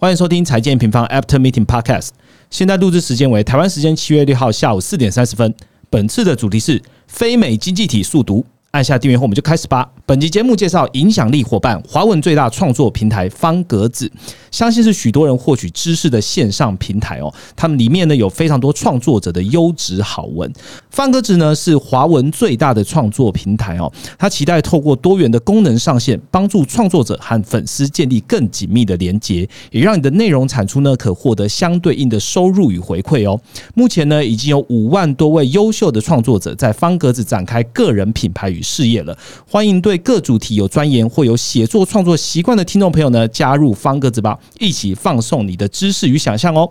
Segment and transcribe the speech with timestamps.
[0.00, 2.10] 欢迎收听财经平方 After Meeting Podcast。
[2.50, 5.52] 现在录制时间为台湾时间七月六号下午四点三十分。
[5.90, 8.46] 本次的主题是非美经济体速读。
[8.72, 9.90] 按下订阅后，我们就开始吧。
[10.04, 14.10] 本集节目介绍影响力伙伴，华文最大创作平台方格子，
[14.50, 17.32] 相信是许多人获取知识的线上平台哦。
[17.56, 20.52] 他们里面呢有非常多创作者的优质好文。
[20.90, 33.40] 方格子呢是华文最大的创作平台哦，它期待透过多元的功能上线，帮助创作者和粉丝建立更紧密的连接，也让你的内容产出呢可获得相对应的收入与回馈哦。
[33.74, 38.57] 目前呢已经有五万多位优秀的创作者在方格子展开个人品牌与。
[38.62, 39.16] 事业了，
[39.48, 46.70] 欢迎对各主题有钻研或有写作创作习惯的听众朋友呢，加入方格子吧，一起放送你的知识与想象哦。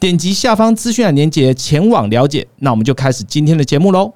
[0.00, 2.46] 点击下方资讯栏链接前往了解。
[2.58, 4.12] 那我们就开始今天的节目喽。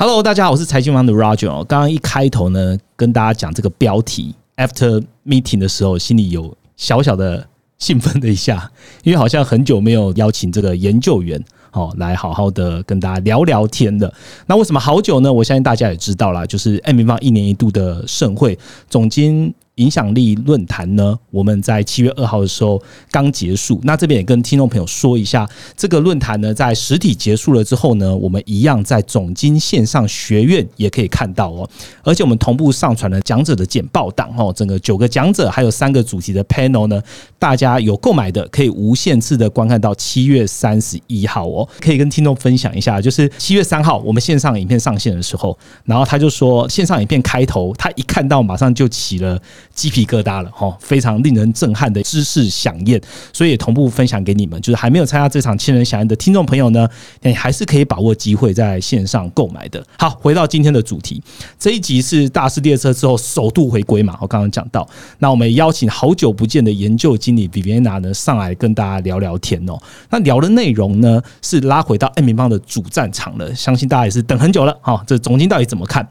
[0.00, 1.48] Hello，大家好，我是财经王的 Roger。
[1.64, 4.32] 刚刚一开头呢，跟大家讲这个标题。
[4.58, 7.46] After meeting 的时候，心里有小小的
[7.78, 8.70] 兴奋了一下，
[9.04, 14.12] 因为好像很久没有邀请这个研究员哦来好好的跟大家聊聊天的。
[14.46, 15.32] 那为什么好久呢？
[15.32, 18.58] 我相信大家也知道啦，就是 M 平方一年一度的盛会
[18.90, 19.54] 总经。
[19.78, 21.18] 影响力论坛呢？
[21.30, 23.80] 我们在七月二号的时候刚结束。
[23.82, 31.68] 那这边也跟听众朋友说一下，这个论坛呢，在实体结束了之后呢，我们一样在总经线上学院也可以看到哦。
[32.02, 37.02] 而且我们同步上传了讲者的简报档哦，整个九个讲者还有三个主题的 panel 呢，
[37.38, 41.68] 大家有购买的可以无限次的观看到七月三十一号哦。
[41.80, 49.40] 可以跟听众分享一下，就是七月三号我们线上影片上线的时候，然后他就说线上影片开头，他一看到马上就起了。
[49.78, 53.00] 鸡皮疙瘩了哈，非常令人震撼的知识飨宴，
[53.32, 54.60] 所以也同步分享给你们。
[54.60, 56.88] 就是还没有参加这场千人飨宴的听众朋友呢，
[57.22, 59.80] 你还是可以把握机会在线上购买的。
[59.96, 61.22] 好，回到今天的主题，
[61.60, 64.18] 这一集是大师列车之后首度回归嘛？
[64.20, 64.84] 我刚刚讲到，
[65.20, 69.78] 那我们邀请好久不见的研究经理 Viviana 呢上来跟大家聊聊天哦。
[70.10, 75.00] 那聊的内容呢是拉回到 M 平方的主战场了，相信大家也是等很久了哈。
[75.06, 76.04] 这总经到底怎么看？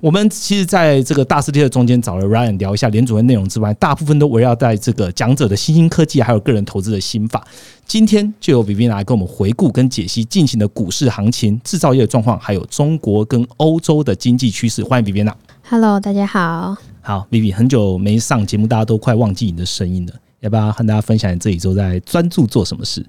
[0.00, 3.24] 我们其实在这个大师列车中间找了 Ryan 聊一下联主。
[3.24, 7.42] 内容之外，大部分都围绕在这个讲者的新兴科技，还有个人投资的心法。
[7.86, 14.82] 今天就由 Vivian 来跟我们回顾跟解析近期的股市行情、制造业的状况，还有中国跟欧洲的经济趋势。
[14.82, 15.32] 欢迎 Vivian。
[15.68, 16.76] Hello，大家好。
[17.00, 23.04] 好，Vivian，很久没上节目，大家都快忘记你的声音了，要不要和大家分享你这一周在专注做什么事？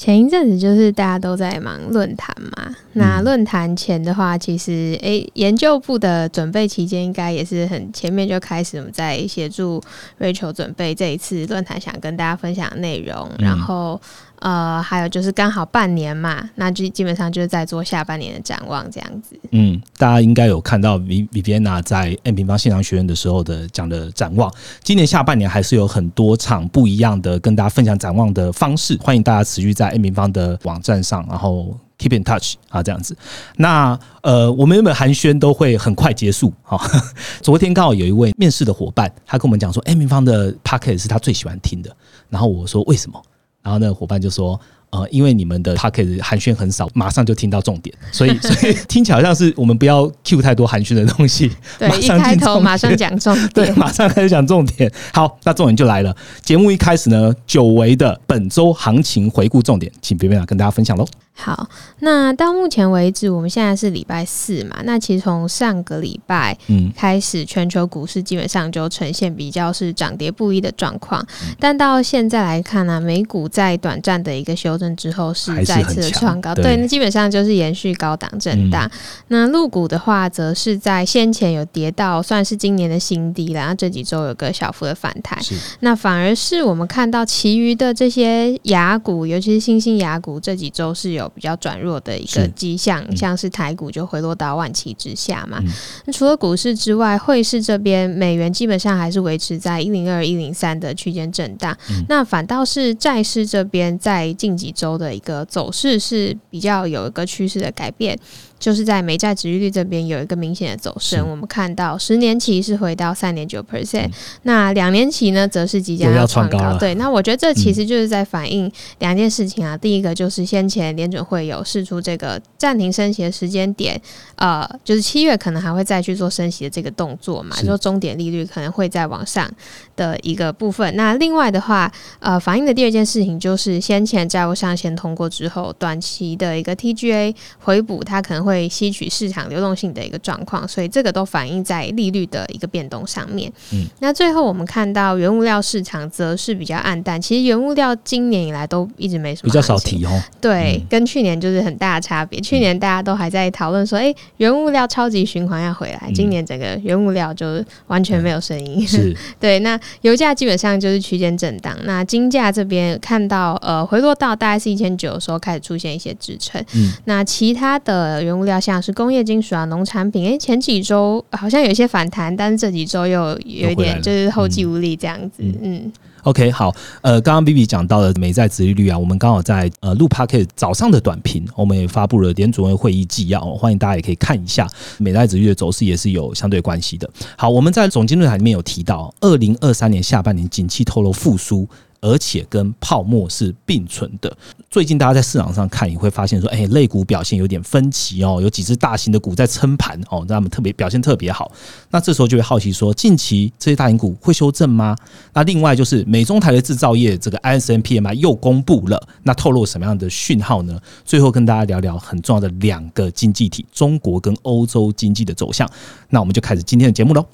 [0.00, 9.78] 前一阵子就是大家都在忙论坛嘛，那论坛前的话，其实诶，研究部的准备期间应该也是很前面就开始我们在协助
[10.18, 14.00] Rachel 准备这一次论坛想跟大家分享的内容，然后。
[14.40, 19.38] 呃，还有就是刚好半年嘛，那就基本上就是在做下半年的展望这样子。
[19.50, 24.50] 嗯，大家应该有看到 V Viviana 在 M 平方现场学院的时候的讲的展望。
[24.82, 33.14] 今年下半年还是有很多场不一样的跟大家分享展望的方式，欢迎大家持续在 M 平方的网站上，然后 keep in touch 啊这样子。
[33.56, 36.80] 那呃，我们原本寒暄都会很快结束哈。
[37.42, 41.94] 昨天刚好有一位面试的伙伴，他跟我们讲说，M 平方的 p o c k e t 是他最喜欢听的。
[42.30, 43.20] 然后我说为什么？
[43.62, 44.58] 然后那个伙伴就说
[44.90, 54.90] ：“呃，因为你们的 p o c k e t 寒暄很少，马上就听到重点，所以 所以听起来好像是我们不要 Q 太多寒暄的东西，对，一开头马上讲重点，对，马上开始讲重点。
[55.12, 56.16] 好，那重点就来了。
[56.42, 61.70] 节目一开始呢，久违的本周行情回顾重点，请别别来跟大家分享喽。”好，
[62.00, 64.76] 那到目前为止，我们现在是礼拜四嘛？
[64.84, 71.26] 那其实从上个礼拜嗯开始，全球股市基本上就呈现比较是涨跌不一的状况。
[71.58, 78.90] 但到现在来看呢，美股在短暂的一个修正之后，是再次的创高，对，那基本上就是延续高档震荡。
[79.28, 85.38] 那陆股的话，则是在先前有跌到算是今年的新低了，然后这几周有个小幅的反弹。
[85.78, 91.19] 那反而是我们看到其余的这些雅股，尤其是新兴雅股，这几周是有。
[91.28, 95.62] 比较转弱的一个迹象，像是台股就回落到万七之下嘛。
[96.04, 101.76] 那除了股市之外，汇市这边美元基本上还是维持在一零二一零三的区间震荡。
[102.08, 108.18] 那反倒是债市这边在近几周的一个走势是比较有一个趋势的改变。
[108.60, 114.08] 就是在美债值利率这边有一个明显的走升，我们看到十年期是回到三点九 percent，
[114.44, 116.78] 那两年期呢，则是即将要创高。
[116.78, 118.70] 对，那我觉得这其实就是在反映
[119.00, 119.76] 两件事情啊。
[119.76, 123.98] 第一个就是先前联联准会有试出这个暂停升息的时间点，
[124.36, 129.50] 呃，就是七月可能还会再去做升息的这个动作嘛，就终点利率可能会再往上
[129.96, 130.94] 的一个部分。
[130.96, 143.52] 那另外的话，呃，反映的第二件事情就是先前债务上限通过之后，短期的一个 TGA 回补，它可能会吸取市场流动性的一个状况，所以这个都反映在利率的一个变动上面。
[143.72, 150.22] 嗯，那最后我们看到原物料市场则是比较暗淡，其实原物料今年以来都一直没什么比较少提哦。
[150.40, 152.40] 对，跟去年就是很大的差别。
[152.40, 158.86] 去年大家都还在讨论说，哎，原物料超级循环要回来，今年整个原物料就完全没有声音。
[158.86, 159.60] 是， 对。
[159.60, 161.76] 那油价基本上就是区间震荡。
[161.84, 166.64] 那金价这边看到呃回落到大概是一千九的时候开始出现一些支撑。
[166.72, 166.92] 嗯。
[167.04, 175.42] 那其他的原物料像是工业金属啊、农产品，哎，前几周好像有一些反弹，但是这几周又有一点就是后继无力这样子。
[175.62, 175.92] 嗯。
[176.24, 176.70] OK，好，
[177.00, 187.08] 呃，刚刚 B B 讲到了美债殖利率啊，我们刚好在呃录 p a r k 早上的短评，我们也发布了联储会会议纪要，欢迎大家也可以看一下美债殖利率的走势，也是有相对关系的。
[187.36, 191.66] 好，我们在总经论坛里面有提到，二零二三年下半年景气透露复苏。
[192.00, 194.34] 而且跟泡沫是并存的。
[194.70, 201.50] 最近大家在市场上看，你会发现说，哎，类股表现有点分歧哦，有几只大型的股在撑盘哦，他们特别表现特别好。
[201.90, 204.96] 那这时候就会好奇说，近期这些大型股会修正吗？
[205.32, 210.80] 那另外就是美中台的制造业这个 ISM PMI 又公布了，那透露什么样的讯号呢？
[211.04, 215.68] 最后跟大家聊聊很重要的两个经济体，中国跟欧洲经济的走向。
[216.08, 217.26] 那我们就开始今天的节目喽。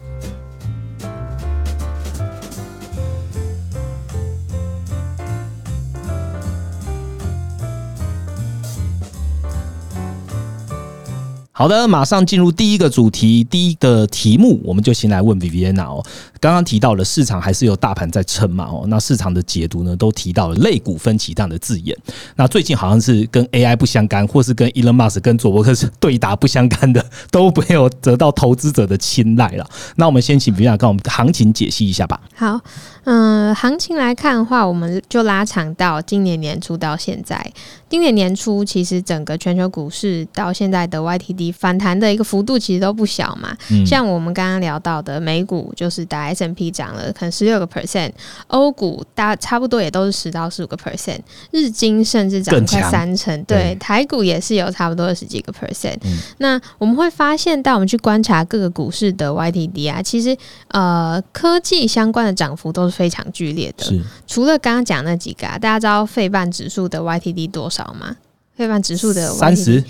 [11.59, 16.05] 好的，马上进入第一个主题，第一个题目，我们就先来问 Viviana 哦。
[16.39, 18.67] 刚刚提到了市场还是有大盘在撑嘛？
[18.67, 21.97] 哦，那市场的解读呢，都提到了类股分歧这样的字眼。
[22.35, 29.67] 那最近好像是跟 AI 不相干，或是跟 Elon Musk 跟佐伯克是对打不相干的，都没有得到投资者的青睐了。
[29.95, 32.21] 那我们先请 Viviana 跟我们行情解析一下吧。
[32.35, 32.61] 好，
[33.07, 37.53] 嗯，行情来看的话，我们就拉长到今年年初到现在。
[37.89, 43.57] 今年年初，其实整个全球股市到现在的 YTD 反弹的一个幅度其实都不小嘛。
[43.87, 48.11] 像我们刚刚聊到的美股，就是打 S M P 涨了可能十六个 percent，
[48.49, 51.21] 欧股大差不多也都是十到十五个 percent，
[51.53, 53.41] 日经甚至涨快三成。
[53.45, 55.97] 对，台股也是有差不多二十几个 percent。
[56.39, 60.37] 那我们会发现，当我们去观察各个股市的 YTD 啊，其实
[60.69, 63.85] 呃科技相关的涨幅都是非常剧烈的。
[64.27, 67.95] 除了刚刚讲那几个，啊，大家知道费半指数的 YTD 多少？
[68.01, 68.17] 吗？
[68.57, 69.85] 费半指数的三十，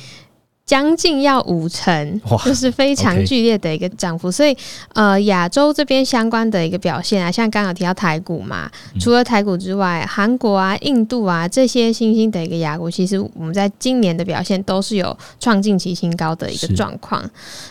[0.64, 4.28] 将近要五成，就是非常剧烈的一个涨幅。
[4.28, 4.56] 所以，
[4.92, 8.68] 呃，亚洲这边相关的一个表现啊，像刚刚提到台股嘛，
[8.98, 17.22] 除了台股之外，韩国啊、印度啊这些新兴的一个亚股，其实我们在今年的表现都是有创近期新高的一个状况。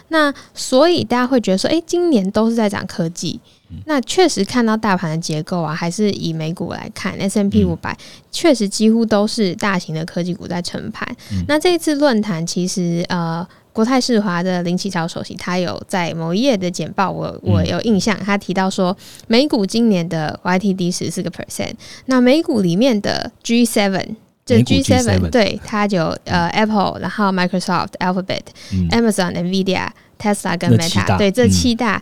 [0.07, 3.39] 那所以大家会觉得说，哎，今年都是在涨科技。
[3.85, 7.97] 那确实看到大盘的结构啊，还是以美股来看，S M P 五百
[8.31, 11.07] 确实几乎都是大型的科技股在撑盘。
[11.47, 18.95] 那这一次论坛，其实呃，国泰世华的林启超首席，他有在某一页的简报，我我有印象，他提到说，
[19.27, 21.73] 美股今年的 Y T D 十四个 percent，
[22.06, 24.15] 那美股里面的 G seven，
[24.45, 28.44] 这 G seven 对它就呃 Apple，然后 Microsoft、Alphabet、
[28.91, 29.89] Amazon、Nvidia、
[30.19, 32.01] Tesla 跟 Meta，对这七大。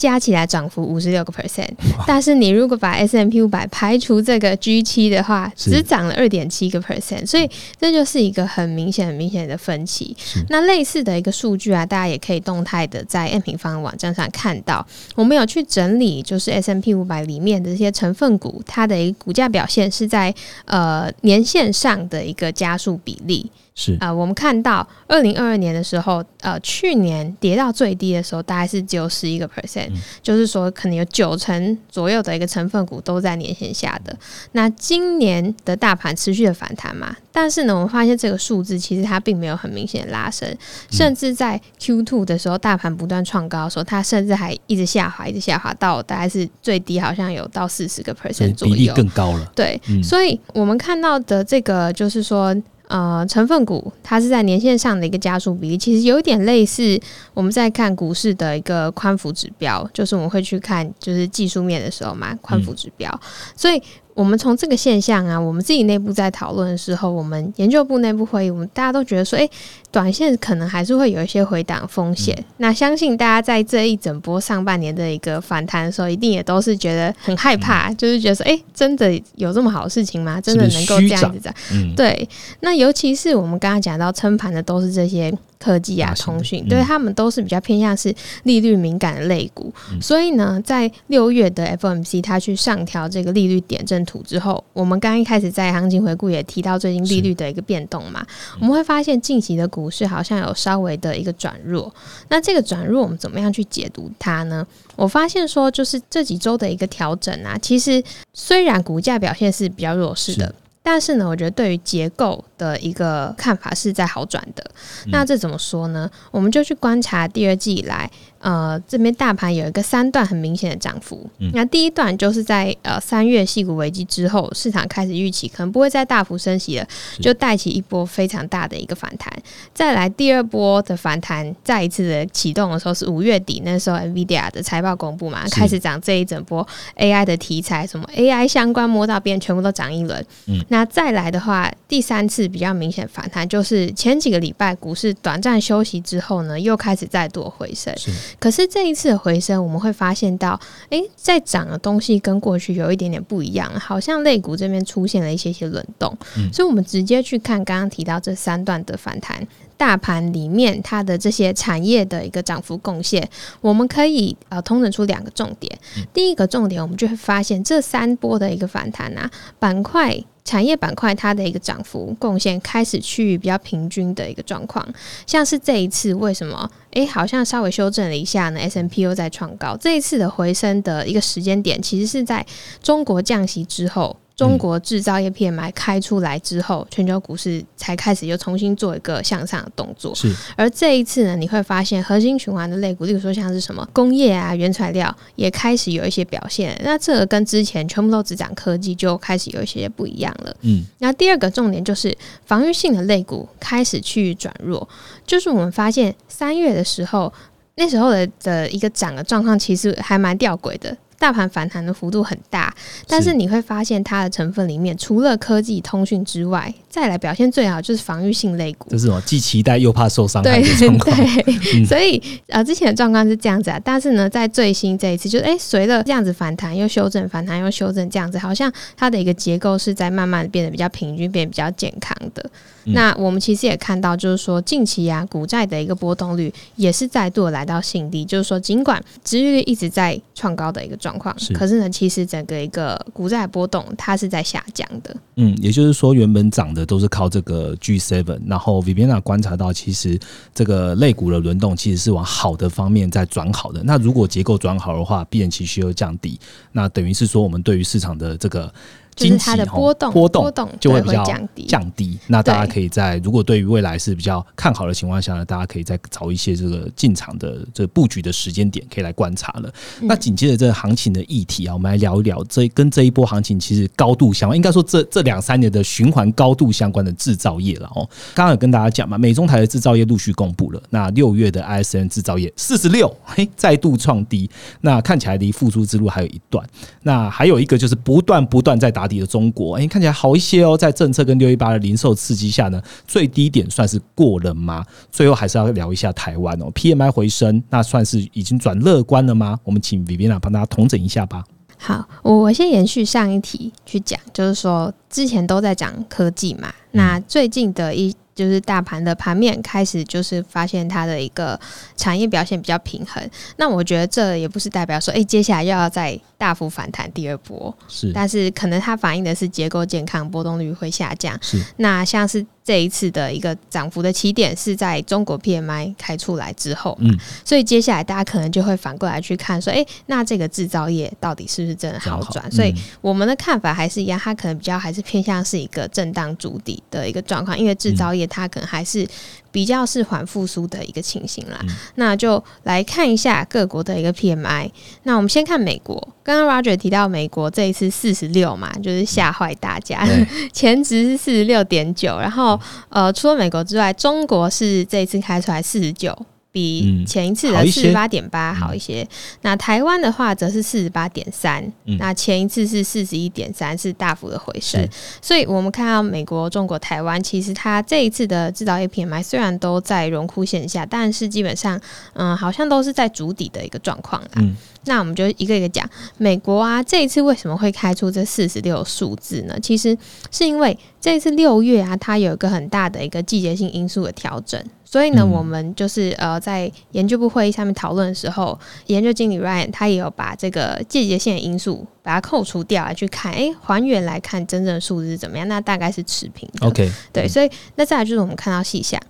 [0.00, 1.68] 加起来涨幅五十六个 percent，
[2.06, 7.46] 但是你如果把 S M P 五百排除这个 G 七的话，只涨了二点七个 percent，所以
[7.78, 10.16] 这就是一个很明显、很明显的分歧。
[10.48, 23.50] 那类似的一个数据啊，大家也可以动态的在 M 平方网站上看到，我们有去整理，就是 S M P 五百里面的这些成分股，它的一个股价表现是在呃年线上的一个加速比例。
[23.74, 23.96] 是。
[24.00, 29.89] 啊，我们看到二零二二年的时候，呃，去年跌到最低的时候，大概是只有十一个 percent，
[30.22, 34.16] 就是说可能有九成左右的一个成分股都在年线下的。
[34.52, 40.48] 那今年的大盘持续的反弹嘛，但是呢，我们发现这个数字其实它并没有很明显的拉升，
[40.90, 49.52] 甚至在 Q two 的时候，大盘不断创高的时候，它甚至还一直下滑，一直下滑到大概是最低好像有到四十个 percent 左右，比例更高了。
[49.54, 52.54] 对，所以我们看到的这个就是说。
[52.90, 57.00] 呃，成分股它是在年线上的一个加速比例，其实有一点类似
[57.32, 63.08] 我们在看股市的一个宽幅指标，就是我们会去看就是技术面的时候嘛，宽幅指标。
[63.54, 63.80] 所以
[64.12, 69.48] 我们从这个现象啊，我们自己内部在讨论的时候，我们研究部内部会议，我们大家都觉得说，哎，
[69.90, 72.36] 短线可能还是会有一些回档风险。
[72.58, 80.40] 那相信大家在这一整波上半年的一个反弹的时候，一定也都是觉得很害怕，就是觉得说，哎，真的有这么好的事情吗？
[80.40, 81.54] 真的能够这样子在？
[81.96, 82.28] 对。
[82.60, 85.32] 那尤其是我们刚刚讲到撑盘的都是这些。
[85.62, 88.10] 科技啊，通讯，对他们都是比较偏向是
[88.44, 89.70] 利率敏感的类股，
[90.00, 98.26] 所以呢，在六月的 FOMC 它去上调这个利率点阵图之后，我们刚一开始在行情回顾也提到最近利率的一个变动嘛，
[98.58, 101.94] 我们会发现近期的股市好像有稍微的一个转弱，
[102.28, 104.66] 那这个转弱我们怎么样去解读它呢？
[104.96, 108.02] 我发现说，就是这几周的一个调整啊，其实
[108.34, 110.52] 虽然股价表现是比较弱势的。
[110.82, 114.64] 但是呢，我觉得对于结构的一个看法是在好转的。
[115.08, 116.10] 那这怎么说呢？
[116.30, 118.10] 我们就去观察第二季以来。
[118.40, 121.28] 呃，这边大盘有一个三段很明显的涨幅。
[121.52, 126.86] 那第一段就是在呃三月系股危机之后，市场开始预期可能不会再大幅升息了，
[127.20, 129.30] 就带起一波非常大的一个反弹。
[129.74, 136.66] 再来第二波的反弹，再一次的启动的时候是五月底，那时候 NVIDIA 的财报公布嘛，开始涨这一整波
[136.96, 140.24] AI 的题材，什么 AI 相关摸到边全部都涨一轮。
[140.68, 147.94] 那再来的话，第三次比较明显反弹，就是前几个礼拜股市短暂休息之后呢，又开始再度回升。
[148.38, 150.58] 可是这一次的回升，我们会发现到，
[150.90, 156.16] 哎，在涨的东西跟过去有一点点不一样，好像肋骨这边出现了一些些轮动，
[156.52, 159.46] 所以我们直接去看刚刚提到这三段的反弹，
[159.80, 163.26] 大盘里面它的这些产业的一个涨幅贡献，
[163.62, 165.78] 我们可以呃通整出两个重点。
[166.12, 170.22] 第一个重点，我们就会发现这三波的一个反弹啊，板块。
[170.42, 174.84] 产业板块它的一个涨幅贡献开始趋于比较平均的一个状况，
[175.24, 176.68] 像是这一次为什么？
[176.92, 182.44] 诶，好像稍微修正了一下呢？S M P 又在创高，这一次的回升的一个时间点，其实是在
[182.82, 184.16] 中国降息之后。
[184.40, 190.14] 中国制造业 PMI 开出来之后，全球股市才开始又重新做一个向上的动作。
[190.14, 196.74] 是，而这一次呢，你会发现核心循环的类股，例如说像是什么工业啊、原材料，也开始有一些表现。
[196.82, 200.56] 那这个跟之前全部都只讲科技，就开始有一些不一样了。
[200.62, 202.16] 嗯，那第二个重点就是
[202.46, 204.88] 防御性的类股开始去转弱，
[205.26, 207.30] 就是我们发现三月的时候，
[207.74, 210.96] 那时候的的一个涨的状况，其实还蛮吊诡的。
[211.20, 212.74] 大盘反弹的幅度很大，
[213.06, 218.88] 但是你会发现它的成分里面，除了科技通讯之外，再来表现最好就是防御性类股。
[218.88, 219.20] 这是什么？
[219.26, 221.14] 既期待又怕受伤害的状况。
[221.14, 232.50] 对，所以呃，之前的状况是这样子啊，但是呢，在最新这一次，就是哎，随着这样子反弹又修正，反弹又修正，这样子好像它的一个结构是在慢慢变得比较平均，变得比较健康的。
[232.84, 241.09] 那我们其实也看到，就是说近期啊，股债的一个波动率也是再度来到新低，就是说尽管值率一直在创高的一个状。
[241.10, 245.16] 状况是，可是呢，其实整个一个股债波动，它是在下降的。
[245.34, 250.18] 嗯，也就是说，原本涨的都是靠这个 G seven，然后 Viviana 观察到，其实
[250.54, 253.82] 这个类股的轮动其实是往好的方面在转好的。
[253.82, 256.38] 那如果结构转好的话，必然其需要降低。
[256.70, 258.72] 那等于是说，我们对于市场的这个。
[259.16, 262.18] 就是它的波动波动就会比较降低，降低。
[262.26, 269.72] 那大家可以在如果对于未来是比较看好的情况下呢，大家可以再找一些这个进场的这布局的时间点，可以来观察了。
[270.00, 278.08] 那紧接着这个行情的议题啊，我们来聊一聊这跟这一波行情其实高度相关，应该说这这两三年的循环高度相关的制造业了哦。
[278.34, 284.48] 刚刚有跟大家讲嘛，美中台的制造业陆续公布了，那六月的 ISM 制造业四十六，嘿，再度创低，
[284.80, 286.64] 那看起来离复苏之路还有一段。
[287.02, 290.76] 那还有一个就是不断不断在打底的中国，哎，看起来好一些哦。
[290.76, 294.84] 在政策跟六一八的零售刺激下呢，最低点算是过了吗？
[295.10, 299.58] 最后还是要聊一下台湾哦，PMI 回升，那算是已经转乐观了吗？
[299.64, 301.44] 我们请 Viviana 帮大家统整一下吧。
[301.76, 308.14] 好，我我先延续上一题去讲，就是说之前都在讲科技嘛，那最近的一。
[308.40, 311.60] 就是大盘的盘面开始，就是发现它的一个
[311.94, 313.22] 产业表现比较平衡。
[313.56, 317.76] 那我觉得这也不是代表说，哎，接下来又要再大幅反弹第二波。
[317.86, 321.38] 是，但是可能它反映的是结构健康，波动率会下降。
[321.42, 322.46] 是，那像是。
[322.70, 332.48] 这一次的一个涨幅的起点是在中国 PMI 开出来之后，嗯，所以接下来大家可能就会反过来去看，说，哎，那这个制造业到底是不是真的好转？
[332.52, 339.04] 所以我们的看法还是一样，它可能比较还是偏向是一个震荡筑底的一个状况，因为制造业它可能还是。
[339.52, 341.58] 比较是缓复苏的一个情形啦，
[341.96, 344.70] 那就来看一下各国的一个 PMI。
[345.02, 350.06] 那我们先看美国，刚刚 Roger 提到美国这一次四十六嘛，就是吓坏大家，
[350.52, 356.16] 前值是四十六点九，然后呃，除了美国之外，中国是这一次开出来四十九。
[356.52, 359.06] 比前一次的四十八点八好一些。
[359.42, 361.64] 那台湾的话则是四十八点三，
[361.98, 364.86] 那前一次是四十一点三，是大幅的回升。
[365.22, 371.80] 所以我们看到美国、中国、台湾，其实它这一次的制造业 PMI 虽然都在荣枯线下，但是基本上，
[372.14, 374.42] 嗯，好像都是在筑底的一个状况啦。
[374.90, 379.56] 那我们就一个一个讲，美国啊，这一次为什么会开出这四十六数字呢？
[379.62, 379.96] 其实
[380.32, 395.46] 是因为这一次六月啊，它有一个很大的一个季节性因素的调整，所以呢，我们就是呃在研究部会议上面讨论的时候，研究经理 Ryan 他也有把这个季节性的因素把它扣除掉来去看，哎，还原来看真正的数字是怎么样？
[395.46, 396.66] 那大概是持平的。
[396.66, 399.00] OK，对，所以那再来就是我们看到细项。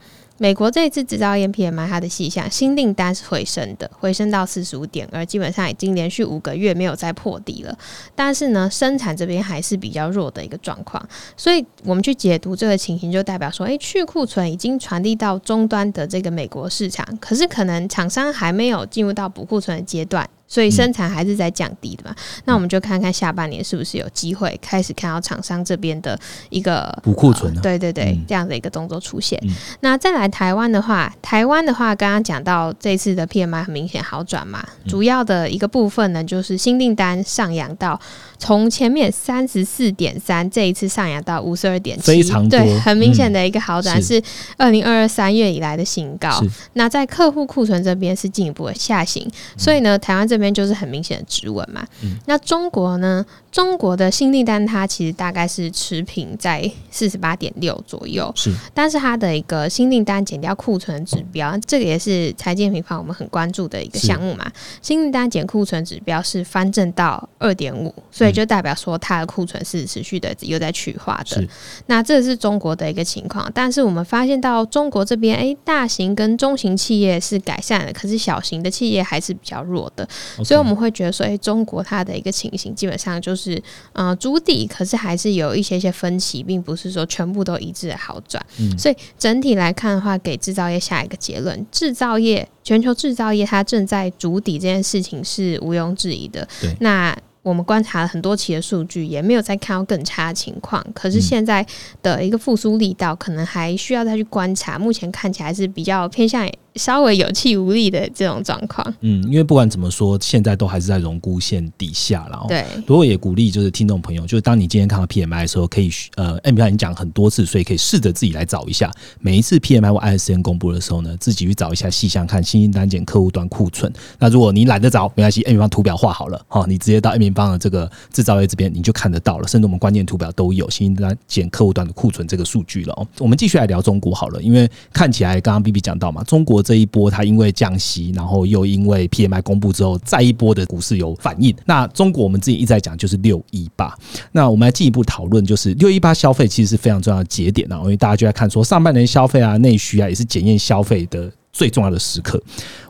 [0.42, 7.78] 美国这一次制造业 PMI 它的细项新订单是回升的，回升到四十五点二，基本上已经连续五个月没有再破底了。
[8.14, 11.06] 但是呢，生产这边还是比较弱的一个状况，
[11.36, 20.26] 所以我们去解读这个情形，就代表说，诶，去库存已经传递到终端的这个美国市场，可是可能厂商还没有进入到补库存的阶段。
[20.50, 22.14] 所以生产还是在降低的嘛？
[22.44, 29.40] 那我们就看看下半年是不是有机会开始看到厂商这边的一个补库存对对对，这样的一个动作出现。
[29.78, 38.00] 那再来台湾的话，台湾的话，刚刚讲到这次的 PMI 很明显好转嘛，主要的一个部分呢，就是新订单上扬到
[38.36, 44.20] 从前面三十四点三，这一次上扬到五十二点七，非常对，很明显的一个好转，是
[44.56, 46.42] 二零二二三月以来的新高。
[46.72, 51.86] 那在客户库存这边是进一步的下行，所以呢，台湾这边就是很明显的指纹嘛。
[52.26, 53.24] 那中国呢？
[53.50, 58.54] 中国的新订单它其实大概是持平在四十八点六左右，是。
[58.72, 64.48] 但是它的一个新订单减掉库存指标，这个也是财建平方我们很关注的一个项目嘛。
[64.80, 71.44] 新订单减库存指标是翻正到二点五，所以就代表说它的库存是持续的又在去化的。
[71.86, 80.08] 那这是中国的一个情况，但是我们发现到中国这边，哎，大型跟中型企业是改善了，可是小型的企业还是比较弱的。
[80.44, 88.44] 所以我们会觉得说，哎，中国它的一个情形基本上就是呃主底，可是还是有一些些分歧，并不是说全部都一致的好转。
[88.78, 96.46] 所以整体来看的话，给制造业下一个结论：制造业全球制造业它正在主底这件事情是毋庸置疑的。
[96.80, 100.84] 那我们观察了很多期的数据，也没有再看到更差的情况。
[100.94, 101.66] 可是现在
[102.02, 104.78] 的一个复苏力道，可能还需要再去观察。
[104.78, 106.46] 目前看起来是比较偏向。
[106.76, 112.44] 稍微有气无力的这种状况，嗯，因为不管怎么说，现在都还是在荣枯线底下了。
[112.48, 118.90] 对，不过也鼓励就是听众朋友，就是当你今天看到 PMI 的时候，可以呃，M 已经讲很多次，所以可以试着自己来找一下。
[119.20, 123.92] 每一次 PMI 或 ISM 公布的时候呢，自己去找一下细项，看新兴单减客户端库存。
[124.18, 129.48] 那如果你懒得找，没关系，M 平方图表画好了，哈，你直接到 M 平方的这个制造业这边，你就看得到了。
[129.48, 133.06] 甚至我们关键图表都有新兴单减客户端的库存这个数据了哦。
[133.18, 141.54] 我们继续来聊中国好了，因为看起来刚刚 B B 讲到嘛，中国这一波它因为降息，然后又因为 PMI 公布之后，再一波的股市有反应。
[141.64, 143.94] 那中国我们自己一直在讲，就是六一八。
[144.32, 151.30] 那我们来进一步讨论，就是六一八消费其实是非常重要的节点啊，因为大家就在看说上半年消费啊、内需啊，也是检验消费的。
[151.60, 152.42] 最重要的时刻，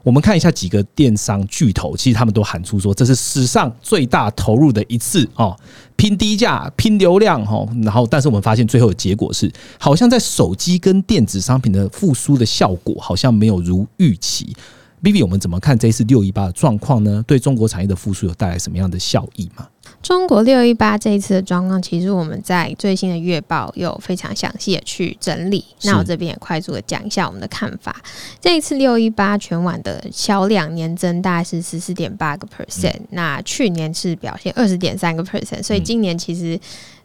[0.05, 5.59] 我们看一下几个电商巨头，其实他们都喊出说这是史上最大投入的一次哦，
[5.97, 7.67] 拼低价、拼流量哈。
[7.83, 14.55] 然后，但是我们发现最后的结果是，好像在手机跟电子商品的复苏的效果好像没有如预期。
[15.03, 17.25] B B，我们怎么看这一次六一八的状况呢？
[17.27, 19.67] 对中国产业的复苏有带来什么样的效益吗？
[20.03, 25.65] 中国六一八这一次的状况，其实我们在最新的月报有非常详细的去整理。
[25.83, 27.95] 那我这边也快速的讲一下我们的看法。
[28.41, 36.59] 这一次六一八全晚的销量年增大概是十四点八个 percent，那去年是表现二十点三个 percent，所以今年其实。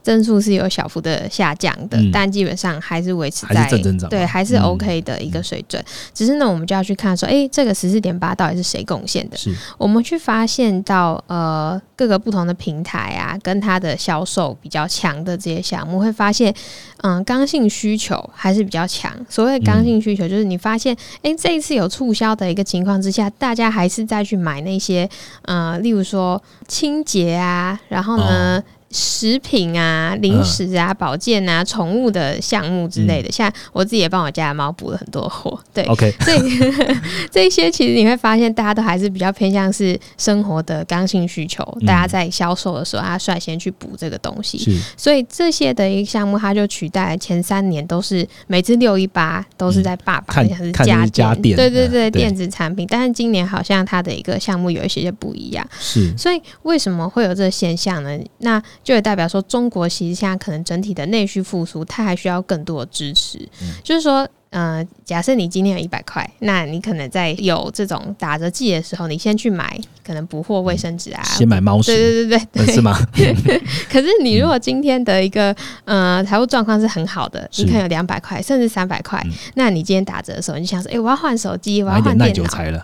[0.05, 3.67] 增速是有小幅的下降的，但基本上还是维持在
[4.07, 5.83] 对，还是 OK 的一个水准。
[6.13, 9.37] 只是呢，我们就要去看说，哎，这个十四点八到底是谁贡献的？
[9.79, 16.53] 我们去发现到，呃，各个不同的平台啊，跟它的销售比较强的这些项目，会发现，
[17.01, 19.11] 嗯，刚性需求还是比较强。
[19.27, 25.09] 所谓刚性需求，就是你发现，哎，这一次有促销的一个情况之下，大家还是再去买那些，
[25.41, 28.63] 呃，例如说清洁啊，然后呢。
[28.95, 35.59] 食品啊、零食啊、保健啊、宠物的项目之类的，现在我自己也帮我家的猫补了很多货。
[35.73, 36.39] 对，OK，所以
[37.29, 41.61] 这些其实你会发现，大家都还是比较偏向是生活的刚性需求。
[41.85, 44.81] 大家在销售的时候，他率先去补这个东西。
[44.95, 52.87] 所以这些的一个项目，它就取代了前三年都是每次六一八都是在爸爸像是家家电，对对对，电子产品。
[52.89, 55.67] 但是今年好像它的一个项目有一些些不一样。
[55.79, 58.17] 是，所以为什么会有这个现象呢？
[58.37, 63.45] 那就也代表说，中国其实现在可能整体的内需复苏，它还需要更多的支持。
[63.83, 64.25] 就是说。
[64.57, 72.97] 嗯，假设你今天有一百块，那你可能在有这种打折季的时候，你先去买可能补货卫生纸啊，先买猫屎，对对对对，是吗？
[73.91, 79.21] 可是你如果今天的一个呃财务状况是很好的，你可能有两百块甚至三百块，
[79.55, 82.25] 那你今天打折的时候，你想说，哎，我要换手机，我要换电脑，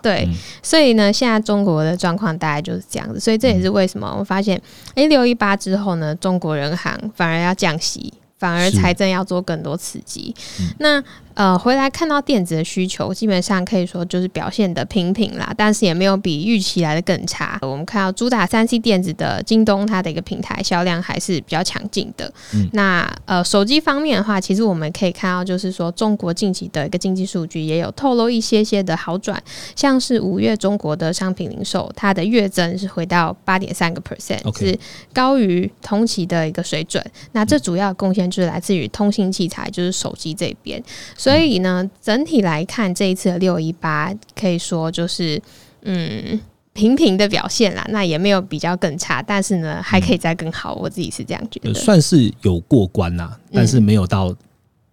[0.03, 0.27] 对，
[0.61, 4.61] 所以呢，现在中国的状况大概就是这样子，所以这也是为什么我发现，
[4.95, 10.35] 哎，六一八之后呢，中国人行反而要降息，反而财政要做更多刺激，
[10.79, 11.01] 那。
[11.33, 17.57] 呃，回来看到电子的需求，基本上可以说就是表现的平平啦，但是也没有比预期来的更差。
[17.61, 22.31] 我们看到主打三 C 电子的京东，它的一个平台销量还是比较强劲的。
[22.73, 29.41] 那呃，手机方面的话，其实我们可以看到，就是说中国近期的一个经济数据也有透露一些些的好转，
[29.75, 34.77] 像是五月中国的商品零售，它的月增是回到八点三个 percent，是
[35.13, 37.03] 高于同期的一个水准。
[37.31, 40.81] 那这主要贡献就是来自于通信器材，就是手机这边。
[41.21, 45.39] 所以呢，整体来看，这一次的六一八可以说就是
[45.83, 46.41] 嗯
[46.73, 50.73] 平平的表现啦，那也没有比较更差，但是呢，还可以再更好。
[50.73, 54.35] 我自己是这样觉得，算是有过关啦，但是没有到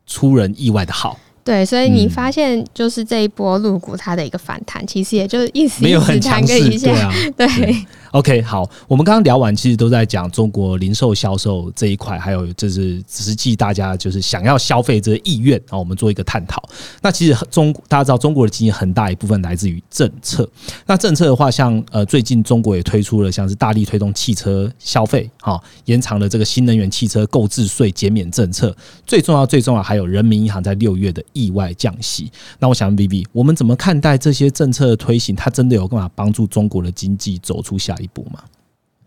[0.06, 1.18] 出人意外的好。
[1.42, 7.86] 对，所以你发现就是这一波入股它的一个反弹，其实也就是意思没有很强势，对啊，对。
[8.12, 16.66] OK，好，我们刚刚聊完，其实都在讲中国零售销售这一块，还有就是实际大家就是想要消费这个意愿啊，我们做一个探讨。
[17.02, 20.48] 那其实中大家知道，中国的经济很大一部分来自于政策。
[20.86, 28.74] 那政策的话，像呃最近中国也推出了像是大力推动汽车消费，哈，延长了这个新能源汽车购置税减免政策。
[29.06, 32.32] 最重要最重要还有人民银行在六月的意外降息。
[32.58, 35.36] 那我想问 B B，我们怎么看待这些政策的推行？
[35.36, 37.97] 它真的有办法帮助中国的经济走出下？
[38.02, 38.44] 一步嘛，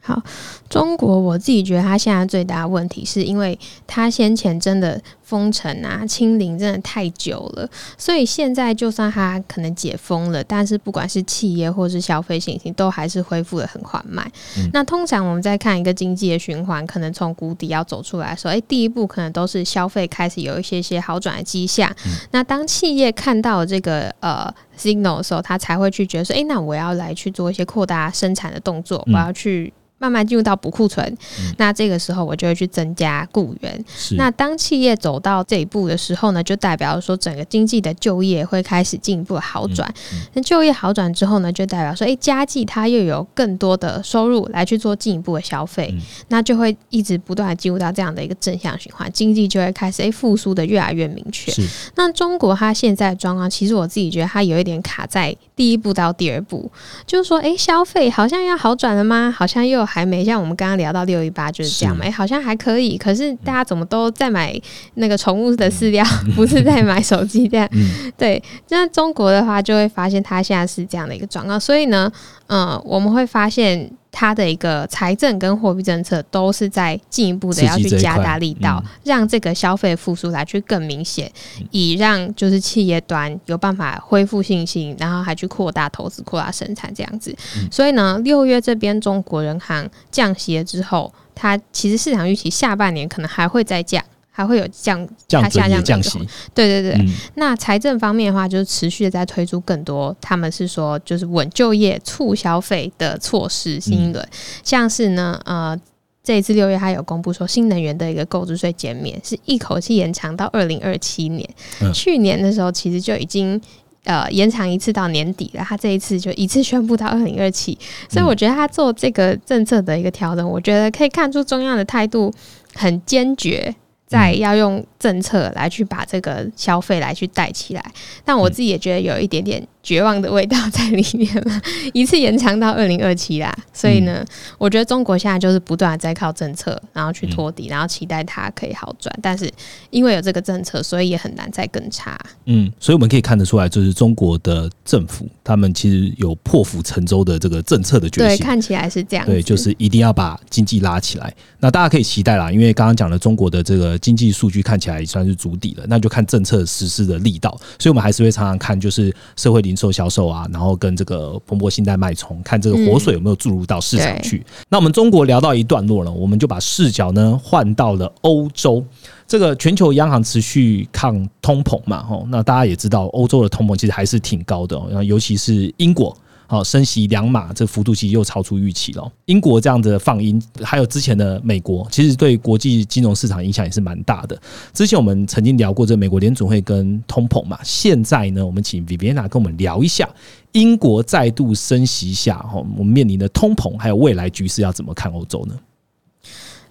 [0.01, 0.21] 好，
[0.69, 5.01] 中国我自己觉得他现在最大的问题，是因为他先前真的。
[5.31, 7.65] 封城啊，清零真的太久了，
[7.97, 14.29] 所以现在就算它可能解封了，但是不管是企业或是消费信心，都还是恢复的很缓慢。
[14.73, 21.89] 那通常我们在看一个经济的循环，可能从谷底要走出来，的时候，哎，第一步可能都是消费开始有一些些好转的迹象。
[22.31, 29.71] 那当企业看到这个呃 signal 的时候，他才会去觉得说，哎，那我要来去做一些扩大生产的动作，我要去。
[30.01, 31.15] 慢慢进入到补库存，
[31.59, 33.85] 那这个时候我就会去增加雇员。
[34.17, 39.87] 那当企业走到这一步的时候呢，就代表说整个经济的就业会开始进一步好转。
[40.33, 45.93] 那就业好转之后呢，就代表说，哎，家计它又有更多的收入来去做进一步的消费，
[46.29, 51.51] 那就会一直不断的进入到这样的一个正向循环，经济就会开始哎复苏的越来越明确。
[51.95, 56.71] 那中国它现在状况，其实我自己觉得它有一点卡在第一步到第二步，
[57.05, 59.31] 就是说，哎，消费好像要好转了吗？
[59.37, 59.81] 好像又。
[59.91, 62.05] 还没像我们刚刚聊到六一八就是这样嘛？
[62.05, 62.97] 哎，好像还可以。
[62.97, 64.57] 可是大家怎么都在买
[64.93, 67.69] 那个宠物的饲料，不是在买手机这样？
[68.17, 71.59] 对，那中国的话就会发现它现在是这样的一个状况。
[71.59, 72.11] 所以呢，
[72.47, 73.91] 嗯，我们会发现。
[74.13, 81.31] 它的一个财政跟货币政策都是在进一步的要去加大力道，让这个消费复苏来去更明显，
[81.71, 87.33] 以让就是企业端有办法恢复信心，然后还去扩大投资、扩大生产这样子。
[87.71, 94.03] 所以呢，六月这边中国人行降息了之后，它其实市场预期下半年可能还会再降。
[94.33, 96.17] 还会有降，它下降降息，
[96.53, 97.05] 对对对。
[97.35, 103.77] 那财政方面的话，就是持续的在推出更多，他们是说就是稳就业、促消费的措施。
[103.79, 104.25] 新一轮
[104.63, 105.77] 像是呢，呃，
[106.23, 111.47] 这一次六月他有公布说，新能源的一个购置税减免是一口气延长到二零二七年。
[111.93, 113.59] 去年的时候其实就已经
[114.05, 117.77] 呃延长一次到年底了，他这一次就一次宣布到二零二七。
[118.09, 122.33] 所以我觉得他做这个政策的一个调整，我觉得可以看出中央的态度
[122.73, 123.75] 很坚决。
[124.11, 127.91] 在要用政策来去把这个消费来去带起来，
[128.25, 129.65] 但我自己也觉得有一点点。
[129.83, 133.51] 绝望的味道在里面了， 一次延长到二零二七啦。
[133.73, 134.23] 所以呢，
[134.59, 139.11] 我觉得中国现在就是不断的在靠政策，然后去托底，然后期待它可以好转。
[139.23, 139.51] 但是
[139.89, 142.15] 因为有这个政策，所以也很难再更差。
[142.45, 148.37] 嗯，所以我们可以看得出来，就是中国的政府他们其实有破釜沉舟的这个政策的决心。
[148.37, 149.25] 对，看起来是这样。
[149.25, 151.33] 对，就是一定要把经济拉起来。
[151.59, 157.55] 那大家可以期待啦，因为刚刚讲了中国的这个经济数据看起来也算是足底了，那就看政策实施的力道。
[157.79, 164.45] 所以我们还是会常常看，就是社会零售销售啊，然后跟这个蓬勃信贷脉冲，看这个活水有没有注入到市场去。
[164.67, 168.83] 那我们中国聊到一段落了，我们就把视角呢换到了欧洲。
[169.27, 176.15] 这个全球央行持续抗通膨嘛，吼，那大家也知道，欧洲的通膨其实还是挺高的，然后尤其是英国。
[176.51, 179.09] 好，升息两码，这幅度其实又超出预期了。
[179.23, 184.37] 英国这样的放音，还有之前的美国，其实对国际金融市场影响也是蛮大的。
[184.73, 190.09] 之前我们曾经聊过这美国联总会跟通膨嘛，现在呢，我们请 Viviana 跟我们聊一下
[190.51, 195.55] 英国再度升息下，哈，我们面临的通膨还有未来局势要怎么看欧洲呢？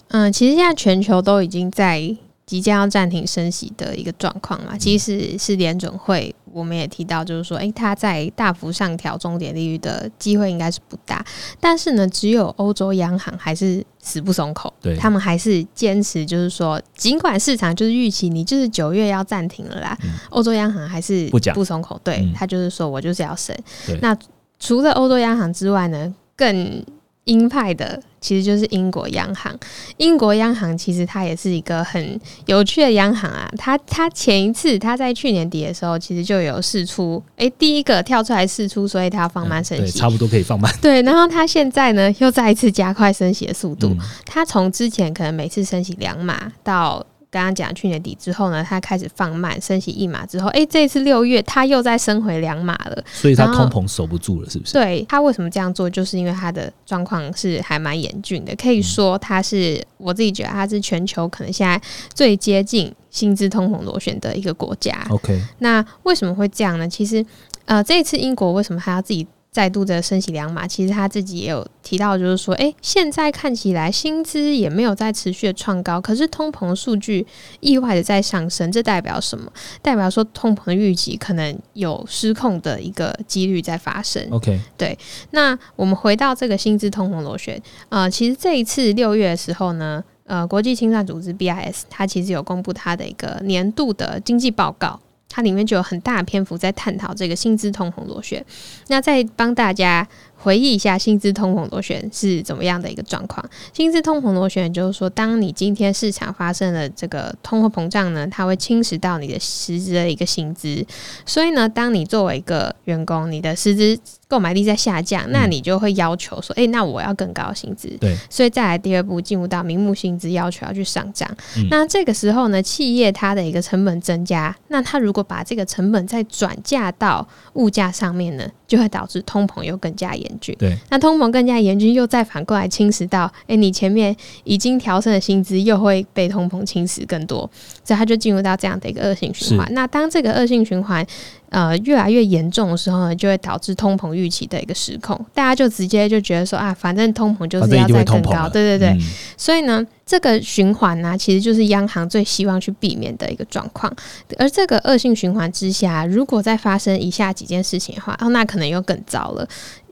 [0.08, 2.14] 嗯，其实现在全球都已经在。
[2.50, 11.24] 即将要暂停升息的一个状况嘛，其实是联准会，我们也提到，就是说，诶，它在大幅上调终点利率的机会应该是不大，
[11.60, 19.96] 但是呢，只有欧洲央行还是死不松口，对他们还是坚持，就是说，尽管市场就是预期你就是九月要暂停了啦，
[20.30, 23.56] 欧洲央行还是不讲不松口，对他就是说我就是要升。
[24.02, 24.18] 那
[24.58, 26.84] 除了欧洲央行之外呢，更
[27.26, 29.56] 鹰派的其实就是英国央行。
[29.96, 33.50] 英国央行其实它也是一个很有趣的央行啊。
[33.56, 40.72] 它它前一次它在去年底的时候，其实就有试出，哎，第一个跳出来试出，所以它要放慢升息，差不多可以放慢。
[40.80, 43.96] 对，然后它现在呢又再一次加快升息的速度。
[44.24, 47.04] 它从之前可能每次升息两码到。
[47.30, 54.72] 刚刚讲去年底之后呢，它开始放慢升息一码之后，哎，这次六月它又再升回两码了，所以它通膨守不住了，是不是？
[54.72, 61.80] 对，它为什么这样做，就是因为它的状况是还蛮严峻的，可以说它是我自己觉得它是全球可能现在
[62.12, 65.06] 最接近薪资通膨螺旋的一个国家。
[65.10, 66.88] OK，那为什么会这样呢？
[66.88, 67.24] 其实，
[67.66, 69.26] 呃，这一次英国为什么还要自己？
[69.50, 77.26] 再度的升息两码，其实他自己也有提到，就是说，哎，现在看起来薪资也没有在持续的创高，可是通膨数据
[77.58, 79.52] 意外的在上升，这代表什么？
[79.82, 84.24] 代表说通膨的预期可能有失控的一个几率在发生。
[84.30, 84.96] OK，对。
[85.32, 95.00] 那我们回到这个薪资通膨螺旋，呃，其实这一次六月的时候呢，呃，国际清算组织 BIS 它其实有公布它的一个年度的经济报告。
[95.30, 98.44] 它里面就有很大的篇幅在探讨这个薪资通膨螺旋。
[98.88, 103.48] 那再帮大家回忆一下薪资通膨螺旋是怎么样的一个状况。
[103.72, 110.84] 薪资通膨螺旋就是说，当你今天市场发生了这个通货膨胀呢，它会侵蚀到你的实质的一个薪资。
[111.24, 113.98] 所以呢，当你作为一个员工，你的实质
[114.30, 117.88] 购买力在下降，那你就会要求说，哎，那我要更高的薪资。
[118.00, 121.28] 对，所以再来第二步，进入到名目薪资要求要去上涨。
[121.68, 130.54] 那这个时候呢，企业它的一个成本增加，那它如果把这个成本再转嫁到物价上面呢，就会导致通膨又更加严峻。
[130.56, 137.38] 对，那通膨更加严峻，又再反过来侵蚀到，哎，你前面已经调升的薪资又会被通膨侵蚀更多，
[137.84, 139.66] 所以它就进入到这样的一个恶性循环。
[139.74, 141.04] 那当这个恶性循环。
[141.50, 148.96] 呃，越来越严重的时候呢，就会导致通膨预期的一个失控，大家就直接就觉得说啊，反正通膨就是要再更高，对对对。
[149.36, 153.94] 所以呢，这个循环呢，其实就是央行最希望去避免的一个状况。
[154.38, 159.48] 而这个恶性循环之下，如果再发生以下几件事情的话，哦，那可能又更糟了。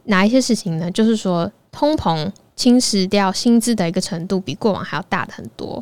[0.07, 0.91] 哪一些事情呢？
[0.91, 5.81] 就是说，通膨侵蚀掉薪资的一个程度，比过往还要大的很多。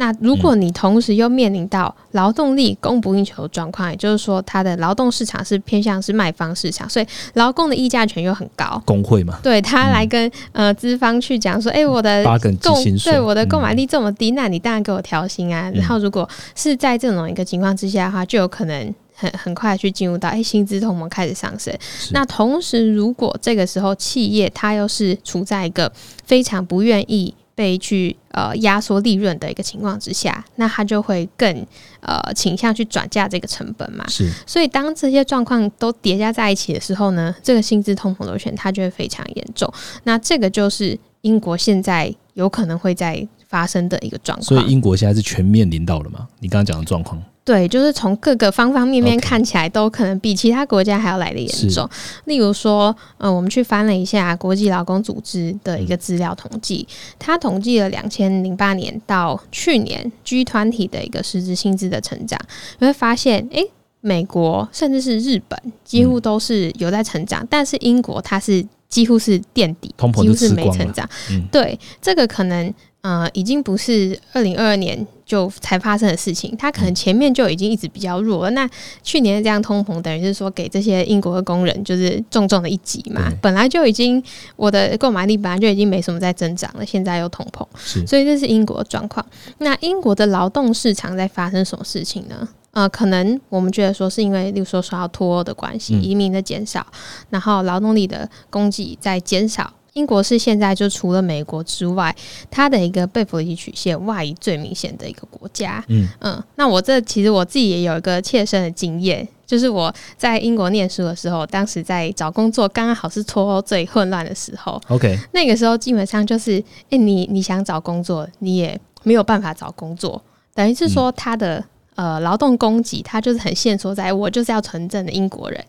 [0.00, 8.80] 那如果你同时又面临到劳动力供不应求的状况，也就是说，它的劳动市场是偏向是卖方市场，所以劳工的议价权又很高。
[8.86, 12.22] 工会嘛，对他来跟呃资方去讲说，哎，我的
[12.62, 15.68] 购对我的购买力这么低，那你当然给我调薪啊。
[15.74, 21.76] 然后如果是在这种一个情况之下的话，就有可能很很快去进入到哎薪资同盟开始上升。
[22.12, 25.92] 那同时，如果这个时候企业它又是处在一个
[26.24, 27.34] 非常不愿意。
[27.58, 31.66] 被去呃压缩利润的一个情况之下，那他就会更
[31.98, 34.06] 呃倾向去转嫁这个成本嘛。
[34.06, 39.68] 是，所以当这些状况都叠加在一起的时候呢，这个薪资通膨螺旋它就会非常严重。
[40.04, 44.44] 那这个就是英国现在有可能会在发生的一个状况。
[44.44, 46.28] 所以英国现在是全面领导了吗？
[46.38, 47.20] 你刚刚讲的状况？
[47.48, 51.88] 对，就是从各个方方面面看起来，都可能比其他国家还要来的严重。
[52.26, 56.86] 例如说，呃，我们去翻了一下国际劳工组织的一个资料统计，
[57.18, 62.38] 它统计了两千零八年到去年 G 团体的一个实质薪资的成长，
[62.80, 63.64] 你会发现，哎，
[64.02, 69.88] 美国甚至是日本几乎都是有在成长，但是英国它是几乎是垫底，
[70.20, 71.08] 几乎是没成长。
[71.50, 72.74] 对，这个可能。
[73.08, 78.50] 呃，已经不是二零二二年就才发生的事情，它可能前面就已经一直比较弱了。
[78.50, 78.68] 那
[79.02, 83.32] 去年这样通膨，等于是说给这些英国的工人就是重重的一击嘛。
[83.40, 84.22] 本来就已经
[84.56, 87.66] 我的购买力本来就已经没什么在增长了，现在又通膨，
[88.06, 89.24] 所以这是英国的状况。
[89.56, 92.46] 那英国的劳动市场在发生什么事情呢？
[92.72, 96.86] 呃，可能我们觉得说是因为，例如说受到脱欧的关系，移民的减少，
[97.30, 99.72] 然后劳动力的供给在减少。
[99.98, 102.14] 英国是现在就除了美国之外，
[102.48, 105.84] 它的一个贝弗里曲线外移最明显的一个国家。
[105.88, 114.80] 嗯嗯，那我这其实我自己也有一个切身的经验，就是我在英国念书的时候，当时在找工作，刚刚好是脱欧最混乱的时候。
[114.88, 120.22] OK，那个时候基本上就是，哎，你你想找工作，你也没有办法找工作，
[120.54, 121.64] 等于是说他的
[121.96, 125.64] 呃劳动供给，他就是很限缩在我就是要纯正的英国人，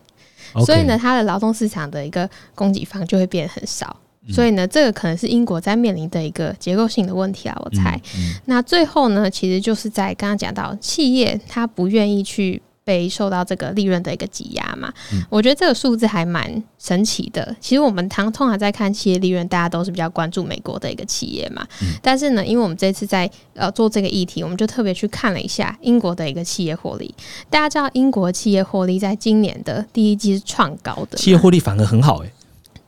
[0.66, 3.96] 所以呢，它的劳动市场的一个供给方就会变得很少。
[4.28, 8.00] 所以呢，这个可能是英国在面临的一个结构性的问题啊，我猜。
[8.46, 14.94] 那最后呢，其实就是在刚刚讲到企业它不愿意去被受到这个利润的一个挤压嘛。
[15.30, 17.56] 我觉得这个数字还蛮神奇的。
[17.60, 21.66] 其实我们常通常在看企业利润，大家都是比较关注美国的一个企业嘛。
[22.02, 27.14] 但是呢，因为我们这次在呃做这个议题，我们就特别去看了一下英国的一个企业获利。
[27.50, 32.32] 大家知道，英国企业获利在今年的第一季是创高的，企业获利反而很好哎。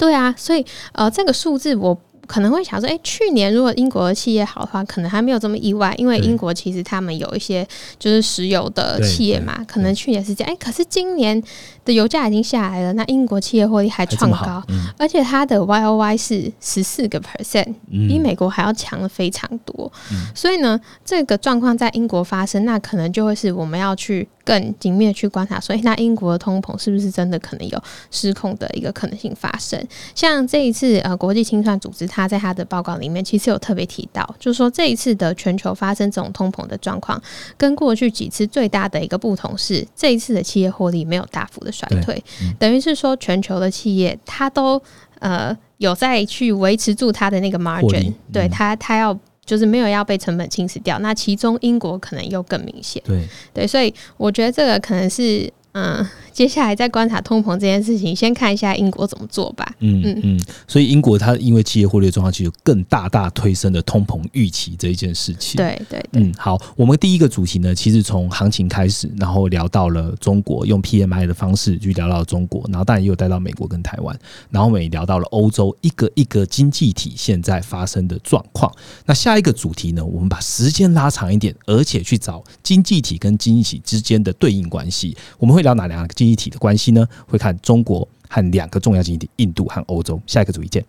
[0.02, 7.68] 对啊，所以呃，这个数字我可能会想说，哎，去年如果英国的企业好的话，可能还没有这么意外，因为英国其实他们有一些
[8.00, 11.40] 就是石油的企业嘛，可能去年是这样，哎，可是今年
[11.86, 14.64] 的油价已经下来了，那英国企业获利还创高，
[14.98, 19.92] 而且它的 Y O Y 是十四个 percent，比美国还要强了非常多，
[20.34, 24.28] 所以呢，这个状况在英国发生，那可能就会是我们要去。
[24.44, 29.80] 更紧密的去观察，所以那英国的通膨是不是真的可能有失控的一个可能性发生？
[30.16, 37.22] 像这一次呃，国际清算组织它在它的报告里面其实有特别提到，就是说这一次的全球发生这种通膨的状况，
[37.58, 42.24] 跟过去几次最大的一个不同是，这一次的企业获利没有大幅的衰退，
[42.58, 44.82] 等于是说全球的企业它都
[45.20, 49.18] 呃有在去维持住它的那个 margin，对它它要。
[49.52, 53.04] 就是没有要被成本侵蚀掉，那其中英国可能又更明显。
[53.06, 55.52] 对对，所以我觉得这个可能是。
[55.74, 59.76] 嗯，接下来再观察通膨这件事情，先看一下英国怎么做吧。
[59.80, 65.56] 嗯嗯嗯，所以英国它因为企业获利状况，其实更大大推升了通膨预期这一件事情。
[65.58, 74.17] 对对，嗯，好，我们第一个主题呢，其实从行情开始，然后聊到了中国，用 PMI 的方式去聊到中国，然后当然也有带到美国跟台湾，
[74.50, 78.70] 然后我们也聊到了欧洲一个一个经济体现在发生的状况。
[79.06, 85.62] 那下一个主题呢，我们把时间拉长一点，而且去找经济体跟经济体之间的对应关系，我们会。
[85.62, 87.08] 聊哪两个经济体的关系呢？
[87.26, 90.22] 会看中国和两个重要经济体，印度和欧洲。
[90.28, 90.86] 下一个主题见。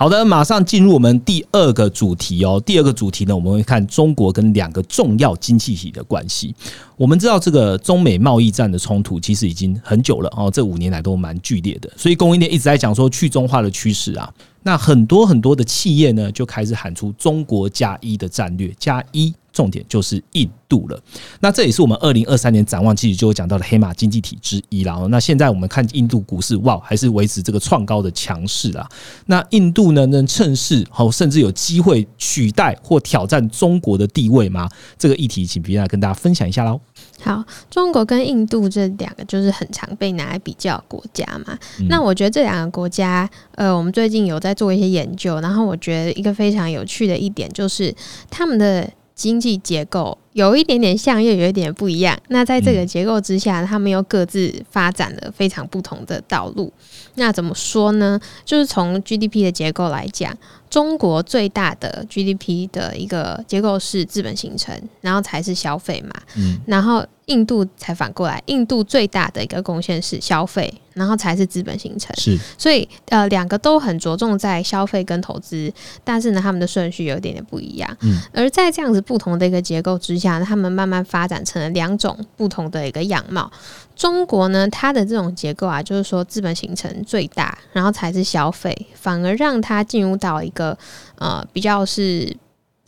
[0.00, 2.58] 好的，马上进入我们第二个主题哦。
[2.64, 6.54] 第二个主题呢，我们会看中国跟两个重要经济体的关系。
[6.96, 14.32] 我们知道这个中美贸易战的冲突其实已经很久了哦，这五年来都蛮剧烈的，所以供应链一直在讲说去中化的趋势啊。
[14.62, 19.34] 那很多很多的企业呢，就开始喊出中国加一的战略，加一。
[19.52, 21.02] 重点就是印度了，
[21.40, 25.08] 那这也是我们二零二三年展望其实就讲到的黑马经济体之一了。
[25.08, 28.88] 那现在我们看印度股市，哇，还是维持这个创高的强势啊。
[29.26, 34.68] 那印度呢，能趁势好，甚至有机会取代或挑战中国的地位吗？
[34.96, 36.80] 这个议题，请皮亚跟大家分享一下喽。
[37.22, 41.58] 好，中国跟印度这两个就是很常被拿来比较国家嘛。
[41.88, 47.94] 那我觉得这两个国家，呃，我们最近有在做一些研究，然后我觉得一个非常有趣的一点就是
[48.30, 48.90] 他们的。
[49.12, 52.18] 经济结构有一点点像，又有一点不一样。
[52.28, 56.72] 那在这个结构之下，他们又各自发展了非常不同的道路。
[57.16, 58.18] 那怎么说呢？
[58.46, 60.34] 就是从 GDP 的结构来讲，
[60.70, 66.14] 中国最大的 GDP 的一个结构是资本形成，然后才是消费嘛。
[66.36, 67.04] 嗯，然后。
[67.30, 72.14] 印度才反过来，印度最大的一个贡献是消费，然后才是资本形成。
[72.16, 77.96] 是，所以呃，两个都很着重在消费跟投资，但是呢，他们的顺序有一点点不一样。
[78.00, 83.50] 嗯，而在这样子不同的一个结构之下，他们慢慢发展成了两种不同的一个样貌。
[83.94, 90.76] 中国呢，它的这种结构啊，就是说资本形成最大，然后才是消费，反而让它进入到一个
[91.16, 92.36] 呃比较是。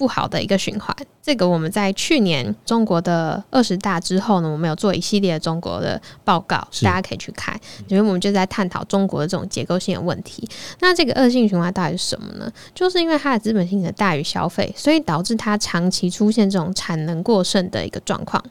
[0.03, 10.43] 不好的一个循环，这个我们在去年中国的二十大之后呢，我们有做一系列中国的报告，大家可以去看，因为我们就在探讨中国的这种结构性的问题。
[10.81, 12.53] 那这个恶性循环到底是什么呢？
[12.75, 18.43] 就是因为它的资本性的大于消费，所以导致它长期出现这种产能过剩的一个状况。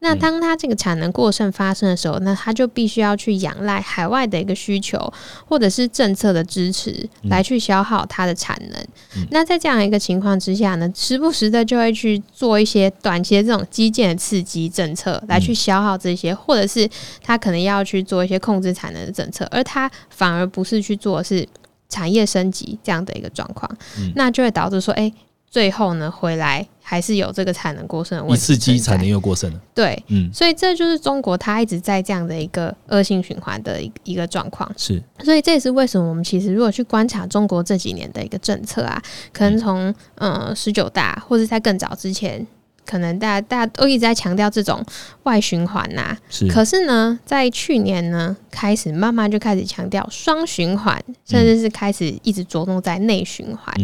[0.00, 5.10] 那当它这个产能过剩发生的时候，那它就必须要去仰赖海外的一个需求，
[5.46, 8.86] 或者是政策的支持来去消耗它的产能。
[9.30, 16.86] 那在这样一个情况之下呢，时不时的就会去做一些短期的这种基建的刺激政策，来去消耗这些，或者是
[17.22, 21.48] 它可能要去做一些控制产能的政策，而它反而不是去做是
[21.88, 23.70] 产业升级这样的一个状况，
[24.14, 25.10] 那就会导致说，哎。
[25.54, 29.60] 最后呢回来还是有这个产能过剩的问题，一次机产能又过剩了。
[29.72, 34.68] 对，嗯，所以这就是中国它一直在这样的一个恶性循环的一一个状况。
[34.76, 39.00] 是，所以这也是为什么我们其实如果去观察中国这几年的一个政策啊，
[39.32, 42.44] 可能从嗯十九大或者在更早之前。
[42.86, 44.84] 可能大家大家都一直在强调这种
[45.24, 46.46] 外循环呐，是。
[46.48, 53.74] 可是呢，在去年呢，开始慢慢就开始强调双循环，甚至是开始一直着重在内循环。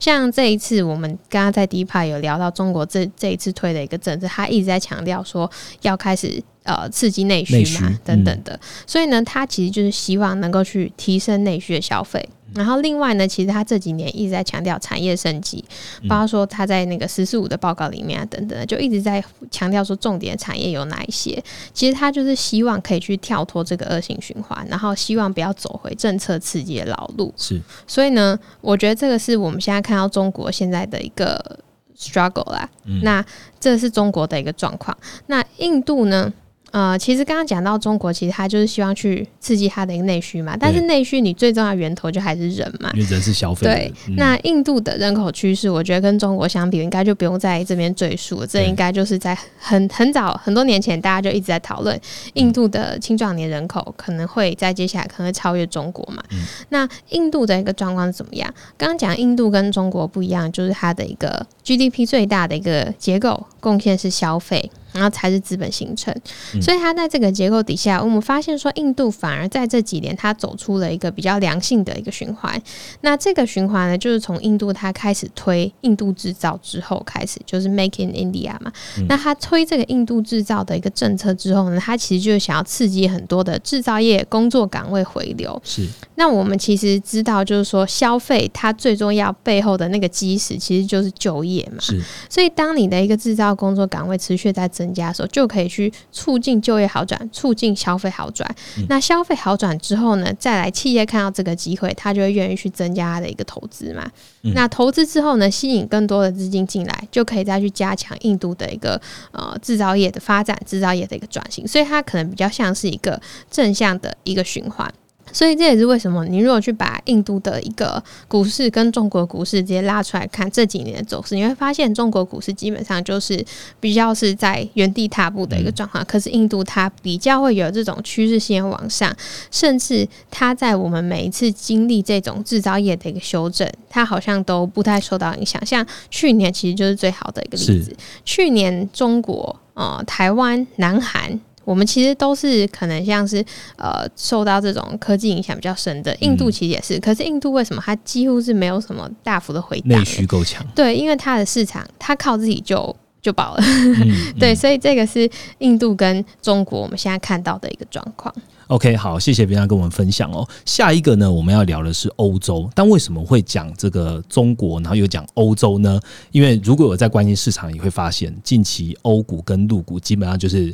[0.00, 5.50] 像这一次，我们刚刚在第一排有聊到中国这这一次推的一个政策，他一直在强调说
[5.82, 8.58] 要开始呃刺激内需嘛，等等的。
[8.86, 12.26] 所以呢，他其实就是希望能够去提升内需的消费。
[12.56, 15.64] 然后另外呢，其实他这几年一直在强调产业升级，
[16.08, 21.42] 包括说他在那个“十四五”的报告里面啊，等等，就一直在强调说重点产业有哪一些。
[21.72, 27.32] 其实他就是希望可以去跳脱这个恶性循环，然后希望不要走回政策刺激的老路。
[27.36, 31.58] 是，所以呢，我觉得这个是我们现在看到中国现在的一个
[31.96, 32.68] struggle 啦。
[33.02, 33.24] 那
[33.60, 34.96] 这是中国的一个状况。
[35.26, 36.32] 那印度呢？
[36.76, 40.54] 呃，其实刚刚讲到中国，其实它就是希望去刺激它的一个内需嘛。
[40.60, 43.66] 但是内需你最重要的源头就还是人嘛，因为人是消费。
[43.66, 48.44] 对，那印度的人口趋势，我觉得跟中国相比，应该就不用在这边赘述。
[48.44, 51.98] 这应该就是在很很早很多年前，大家就一直在讨论，
[52.34, 56.22] 印度的青壮年人口可能会在接下来可能会超越中国嘛。
[56.68, 58.52] 那印度的一个状况是怎么样？
[58.76, 64.70] 刚刚讲印度跟中国不一样，就是它的一个 GDP 最大的一个结构贡献是消费。
[64.92, 66.14] 然后才是资本形成，
[66.62, 72.58] 所以它在这个结构底下，我们发现说，印度反而在这几年它走出了一个比较良性的一个循环。
[73.02, 78.72] 那这个循环呢，就是从印度它开始推印度制造之后开始，就是 Make in India 嘛。
[79.06, 85.60] 那它推这个印度制造的一个政策之后呢，它其实就是想要刺激很多的制造业工作岗位回流。
[85.62, 85.86] 是。
[86.14, 91.78] 那我们其实知道，就是说消费它最重要背后的那个基石，其实就是就业嘛。
[91.80, 92.02] 是。
[92.30, 94.85] 所以当你的一个制造工作岗位持续在增。
[94.86, 98.48] 增加的时候，就可以去促进就业好转，促进消费好转。
[98.88, 104.08] 那消费好转之后呢，再来企业看到这个机会，他就会愿意去增加他的一个投资嘛。
[104.54, 109.00] 那投资之后呢，吸引更多的资金进来，就可以再去加强印度的一个
[109.32, 111.66] 呃制造业的发展，制造业的一个转型。
[111.66, 113.20] 所以它可能比较像是一个
[113.50, 114.92] 正向的一个循环。
[115.36, 123.44] 所以这也是为什么你如果去把印度的一个股市跟中国股市直接拉出来看这几年的走势，你会发现中国股市基本上就是
[123.78, 126.02] 比较是在原地踏步的一个状况。
[126.06, 129.14] 可是印度它比较会有这种趋势性往上，
[129.50, 135.60] 甚至它在我们每一次经历这种制造业的一个修正，它好像都不太受到影响。
[135.66, 141.38] 像去年其实就是最好的一个例子，去年中国、呃台湾、南韩。
[141.66, 143.44] 我们其实都是可能像是
[143.76, 146.98] 呃受到这种科技影响比较深的，印度其实也是。
[147.00, 149.98] 可是印度为什么它几乎是没有什么大幅的回档？
[149.98, 150.64] 内需够强。
[150.76, 153.62] 对，因为它的市场它靠自己就就饱了。
[154.38, 158.32] 对，所以这个是印度跟中国我们现在看到的一个状况。
[158.68, 160.48] OK，好，谢谢别人跟我们分享哦。
[160.64, 162.70] 下一个呢，我们要聊的是欧洲。
[162.76, 166.00] 但为什么会讲这个中国，然后又讲欧洲呢？
[166.30, 170.72] 因为如果我在关心市场，也会发现近期欧股跟陆股基本上就是。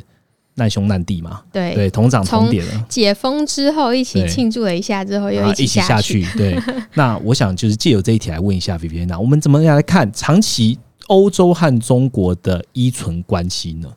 [0.55, 2.85] 难兄难弟嘛，对对，同涨同跌了。
[2.87, 6.25] 解封之后一起庆祝了一下，之后又一起下去。
[6.37, 6.57] 对，
[6.93, 10.77] 那我想就是借由这一题来问一下 Vivian，我们怎么样来看长期
[11.07, 13.89] 欧洲和中国的依存关系呢？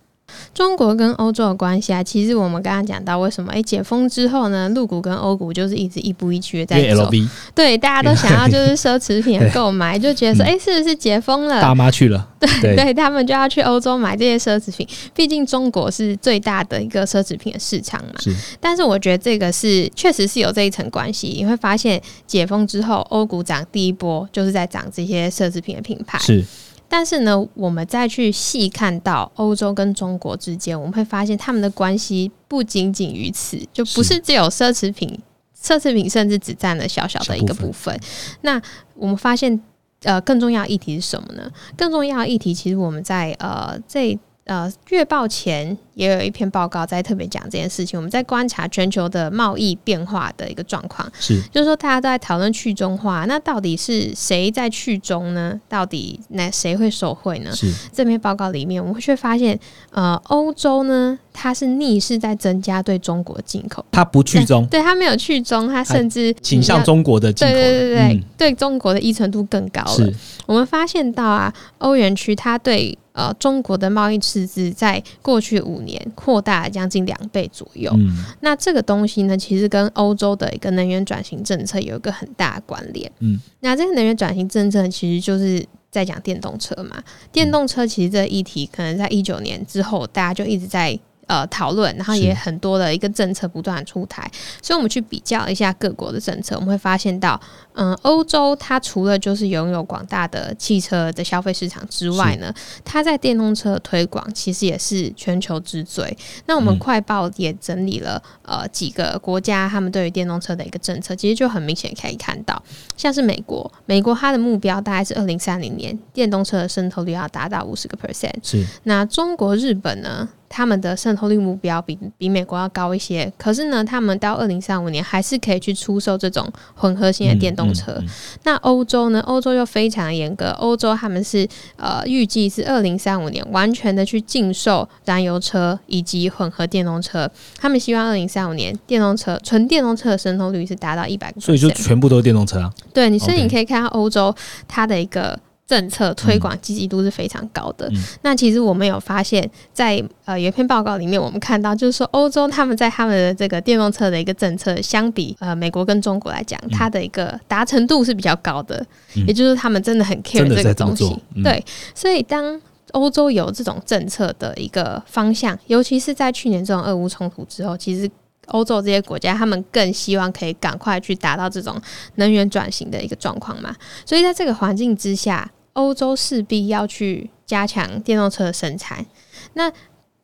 [0.57, 7.11] 中国跟欧洲的关系啊，其实我们刚刚讲到，为什么哎解封之后呢，陆股跟欧股就是一直一步一趋的在走。
[7.55, 11.61] 对，大家都想要就是奢侈品的购买，就觉得说哎是不是解封了？
[11.61, 12.27] 大妈去了，
[12.63, 14.89] 对对，他们就要去欧洲买这些奢侈品。
[15.15, 18.15] 毕竟中国是最大的一个奢侈品的市场嘛。
[18.19, 18.35] 是。
[18.59, 21.27] 但是我觉得这个是确实是有这一层关系。
[21.37, 26.19] 你会发现解封之后，欧股涨第一波就是在涨这些奢侈品的品牌。
[26.21, 26.43] 是。
[26.89, 35.19] 但是呢，我们再去细看到欧洲跟中国之间，我们会发现他们的关系不仅仅于此，就不是只有奢侈品，
[35.61, 37.99] 奢侈品甚至只占了小小的一个部分。
[38.43, 38.61] 那
[38.95, 39.61] 我们发现，
[40.03, 41.51] 呃，更重要议题是什么呢？
[41.77, 44.17] 更重要议题其实我们在呃这
[44.47, 45.77] 呃月报前。
[45.97, 47.99] 也有一篇报告在特别讲这件事情。
[47.99, 55.59] 我们在观察全球的贸易变化的一个状况，是就是说大家都在讨论去中化，那到底是谁在去中呢？
[55.71, 57.51] 到底那谁会受贿呢？
[57.57, 59.59] 是这篇报告里面，我们却发现，
[59.91, 70.13] 呃，欧洲呢，它是逆势在增加对中国进口，它不去中，对它没有去中，它甚至倾向中国的进口，对对对对，对中国的依存度更高了。
[70.45, 75.87] 我们发现到啊，欧元区它对呃中国的贸易赤字在过去五。
[75.87, 77.97] 年扩大了将近两倍左右，
[78.41, 83.09] 那这个东西呢，其实跟欧洲的一个能源转型政策有一个很大的关联。
[83.21, 87.01] 嗯，那这个能源转型政策其实就是在讲电动车嘛，
[87.31, 90.99] 电动车其实这议题可能在一九年之后，大家就一直在。
[91.27, 94.31] 呃，讨论，然后也很多的一个政策不断出台，
[94.63, 97.41] 所以我们去比较一下各国的政策，我们会发现到，
[97.75, 102.55] 嗯，欧洲它除了就是拥有广大的汽车的消费市场之外呢，
[102.85, 106.17] 它在电动车推广其实也是全球之最。
[106.47, 112.63] 那我们快报也整理了呃几个国家他们对于电动车的一个政策，其实就很明显可以看到，
[112.97, 118.65] 像是美国，美国它的目标大概是二零三零年电动车的渗透率要达到五十个 percent，是。
[118.85, 120.29] 那中国、日本呢？
[120.49, 128.01] 他们的渗透率目标比比美国要高一些，可是呢，他们到二零三五年还是可以去出售这种混合型的电动车。
[128.45, 129.21] 那欧洲呢？
[129.27, 137.29] 欧洲又非常严格，欧洲他们是呃预计是二零三五年完全的去禁售燃油车以及混合电动车。
[137.59, 142.73] 他们希望二零三五年电动车纯电动车的渗透率是达到一百所以就全部都是电动车啊？
[142.95, 144.35] 对，你所以你可以看到欧洲
[144.69, 145.39] 它的一个。
[145.67, 147.91] 政策推广积极度是非常高的。
[148.23, 158.87] 那其实我们有发现，在呃有一篇报告里面，我们看到就是说，欧洲他们在他们的这个电动车的一个政策，相比呃美国跟中国来讲，它的一个达成度是比较高的。
[159.27, 161.19] 也就是他们真的很 care 这个东西。
[161.43, 162.61] 对，所以当
[162.93, 168.09] 欧洲有这种政策的一个方向，尤其是在去年这种俄乌冲突之后，其实
[168.47, 171.77] 欧洲这些国家他们更希望可以赶快去达到这种
[172.15, 173.75] 能源转型的一个状况嘛。
[174.05, 175.51] 所以在这个环境之下。
[175.77, 179.05] 欧洲势必要去加强电动车的生产，
[179.53, 179.71] 那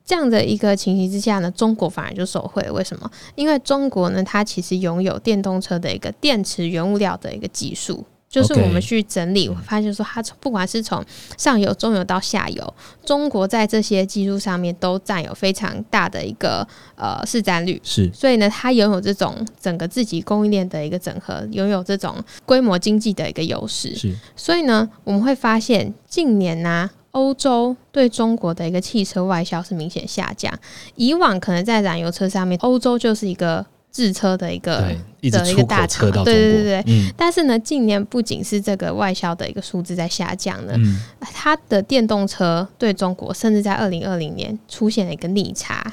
[0.05, 2.63] 这样的一个情形之下呢，中国反而就受惠。
[2.71, 3.11] 为什么？
[3.35, 8.05] 因为中国呢，它其实拥有电动车的一个电池原物料的一个技术。
[8.33, 11.05] 就是我们去整理，我发现说，它不管是从
[11.37, 12.75] 上游、中游到下游，
[13.05, 16.67] 中国在这些技术上面都占有非常大的一个
[16.97, 17.79] 呃市占率。
[17.85, 22.17] 是，所以呢，它拥有这种整个自己供应链的一个整合，拥有这种
[22.47, 23.95] 规模经济的一个优势。
[23.95, 30.51] 是，所以呢，我们会发现近年呢，欧洲对中国的一个汽车外销是明显下降。
[30.95, 33.67] 以往可能在燃油车上面，欧洲就是一个。
[33.93, 34.79] 制车的一个
[35.21, 37.13] 的一个大厂，对对对对。
[37.17, 40.75] 但是呢，近年不仅是这个外销的一个数字在下降呢，
[41.21, 45.93] 它的电动车对中国，甚至在二零二零年出现了一个逆差。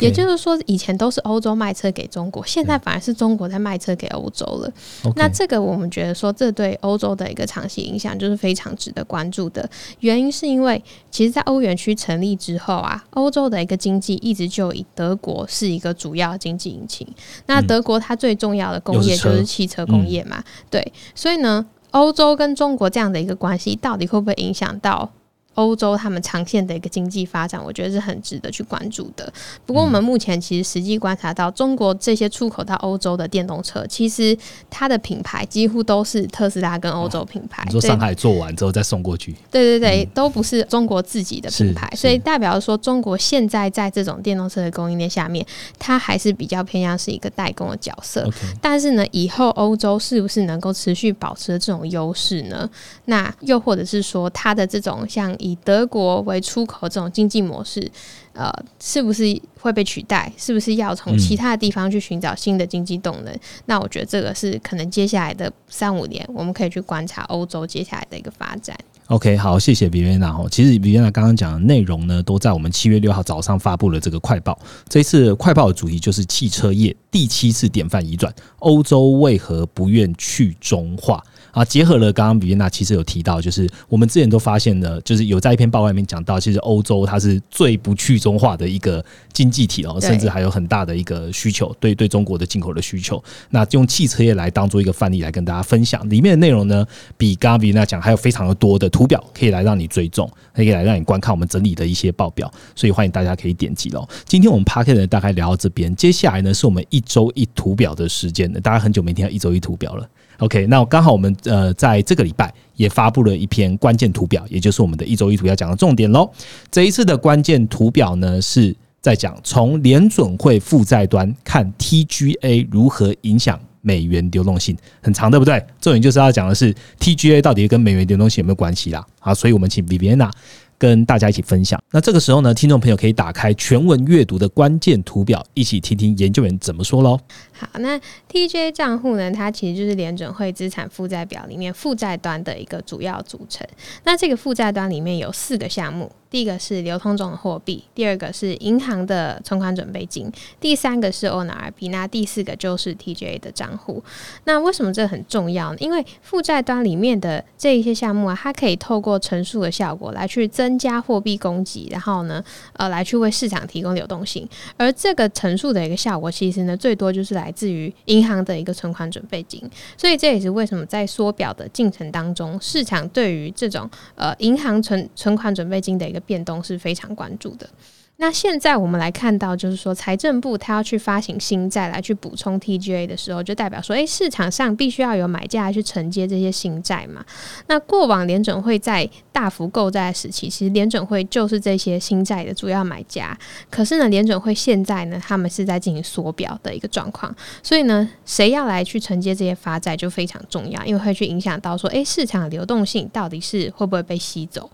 [0.00, 4.72] 也就是说，以前都是欧洲卖车给中国，现在反而是中国在卖车给欧洲了。
[5.16, 9.68] 那这个我们觉得说，这对欧洲的一个长期影响就是非常值得关注的。
[10.00, 17.06] 原因是因为，其实，在欧元区成立之后啊，欧洲的一个经济一直就以德国是一个主要经济引擎。
[17.46, 20.92] 那德国它最重要的工业就是汽车工业嘛，对。
[21.14, 25.10] 所以呢，欧洲跟中国这样的一个关系，到底会不会影响到？
[25.54, 29.32] 欧洲他们长线的一个经济发展，我觉得是很值得去关注的。
[29.64, 34.36] 不过，我们目前其实实际观察到，中国这些出口到欧洲的电动车，其实
[34.68, 37.62] 它的品牌几乎都是特斯拉跟欧洲品牌。
[37.66, 39.34] 你说上海做完之后再送过去？
[39.50, 45.44] 对对对，都不是中国自己的品牌，所以代表说中国现在在这种电动车的供应链下面，
[45.78, 48.28] 它还是比较偏向是一个代工的角色。
[48.60, 52.68] 但是呢，以后欧洲是不是能够持续保持这种优势呢？
[53.04, 57.86] 那又或者是说，它的这种像以德国为出口这种经济模式，
[58.32, 60.32] 呃，是不是会被取代？
[60.38, 63.38] 是不是要从其他的地方去寻找新的经济动能？
[63.66, 68.74] 那我觉得这个是可能接下来的三五年，我们可以去观察欧洲接下来的一个发展。
[69.08, 70.48] OK，好，谢谢比维娜哦。
[70.50, 74.58] 其实比维娜刚刚讲的内容呢，都在我们七月六号早上发布了这个快报。
[74.88, 81.22] 这一次快报的主题就是汽车业第七次典范移转，欧洲为何不愿去中化？
[81.54, 89.02] 啊，结合了刚刚比约娜其实有提到，就是我们之前都发现了，就是有在一篇报外面讲到，其实欧洲它是最不去中化的一个
[89.32, 93.22] 经济体哦，甚至还有很大的一个需求，对对中国的进口的需求。
[93.50, 96.84] 那用汽车业来当做一个范例来跟大家分享，里面的内容呢，
[97.16, 104.04] 比刚刚比约娜讲还有非常的多的图表可以来让你追踪，可以来让你观看我们整理的一些报表，所以欢迎大家可以点击喽。
[104.26, 110.08] 今天我们 p a r k e 呢大概聊到这边，接下来呢是我们一周一图表的时间了，大家很久没听到一周一图表了。
[110.38, 116.30] OK，那刚好我们呃在这个礼拜也发布了一篇关键图表，也就是我们的一周一图要讲的重点喽。
[116.70, 125.64] 这一次的关键图表呢，是在讲从联准会负债端看 TGA 如何影响美元流动性，很长对不对？
[125.80, 129.06] 重点就是要讲的是 TGA 到底跟美元流动性有没有关系啦？
[129.20, 130.30] 好，所以我们请 Viviana
[130.78, 131.78] 跟大家一起分享。
[131.90, 137.20] 那这个时候呢，听众朋友可以打开全文阅读的关键图表，一起听听研究员怎么说喽。
[137.56, 137.98] 好，那
[138.30, 139.30] TJ 账户呢？
[139.30, 143.66] 它其实就是联准会资产负债表里面负债端的一个主要组成。
[144.02, 146.10] 那这个负债端里面有四个项目。
[146.30, 150.28] 第一个是流通中的货币，第二个是银行的存款准备金，
[150.58, 154.02] 第三个是 ONRP，那第四个就是 TJA 的账户。
[154.42, 155.76] 那为什么这很重要呢？
[155.78, 162.42] 因为负债端里面的这一些项目啊，它可以透过乘数的效果来去增加货币供给，然后呢，
[162.72, 164.48] 呃，来去为市场提供流动性。
[164.76, 169.62] 而这个乘数的一个效果，其实呢，最多就是来来自于银行的一个存款准备金。
[169.98, 177.68] 所以这也是为什么在缩表的进程当中，市场对于这种呃银行存存款准备金的一个变动是非常关注的。
[178.16, 187.24] 那现在我们来看到，就是说财政部它要去发行新债来去补充 TGA 的时候，就代表说，诶，市场上必须要有买家去承接这些新债嘛。
[187.66, 193.36] 那过往联准会在大幅购债时期，其实联准会就是这些新债的主要买家。
[193.68, 197.34] 可是呢，联准会现在呢，他们是在进行缩表的一个状况，
[197.64, 204.70] 所以呢，谁要来去承接这些发债就非常重要，因为会去影响到说，诶，市场流动性到底是会不会被吸走。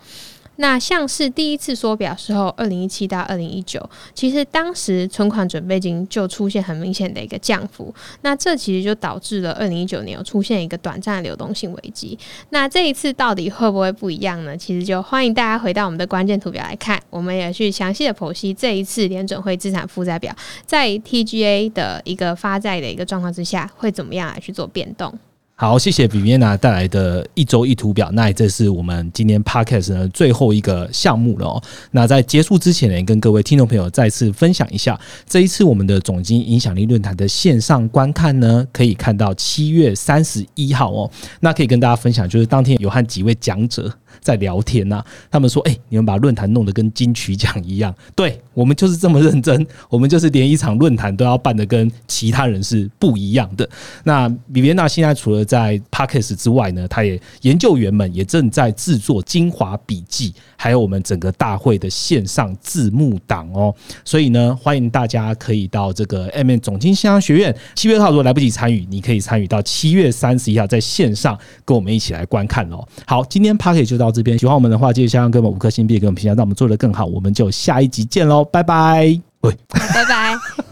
[0.60, 12.18] 那像是第一次缩表时候，二零一七到二零一九，其实当时存款准备金就出现很明显的一个降幅，那这其实就导致了二零一九年有出现一个短暂的流动性危机。
[12.50, 14.54] 那这一次到底会不会不一样呢？
[14.54, 20.36] 其实就欢迎大家回到我们的关键图表来看，我们也去详细的剖析这一次联准会资产负债表
[20.66, 25.18] 在 TGA 的一个发债的一个状况之下，会怎么样来去做变动。
[25.60, 28.10] 好，谢谢 Viviana 带来的一周一图表。
[28.12, 31.62] 那这是我们今天 Podcast 呢最后一个项目了哦。
[31.90, 41.10] 那在结束之前呢，跟各位听众朋友再次分享一下，这一次我们的总经影响力论坛的线上观看呢，可以看到七月三十一号哦。
[41.40, 43.92] 那可以跟大家分享，就是当天有和几位讲者。
[44.20, 53.68] 在聊天呐，他们说：“哎，你们把论坛弄得跟金曲奖一样。”对我们就是这么认真， 我们就是连一场论坛都要办的跟其他人是不一样的。
[54.02, 63.72] 那比别娜现在除了在 Parkes 之外呢，他也研究员们也正在制作精华笔记，还有我们整个大会的线上字幕档哦。
[64.04, 72.84] 所以呢，欢迎大家可以到这个 M N 总经线上学院七月号，如果来不及参与，你可以参与到七月三十一号在线上跟我们一起来观看哦。
[73.06, 73.99] 好，今天 Parkes 就。
[74.00, 77.04] 到这边喜欢我们的话，记得下方给我们五颗星，币给我们评价，让我们做的更好。
[77.04, 79.20] 我们就下一集见喽，拜拜！
[79.42, 80.38] 喂，拜拜。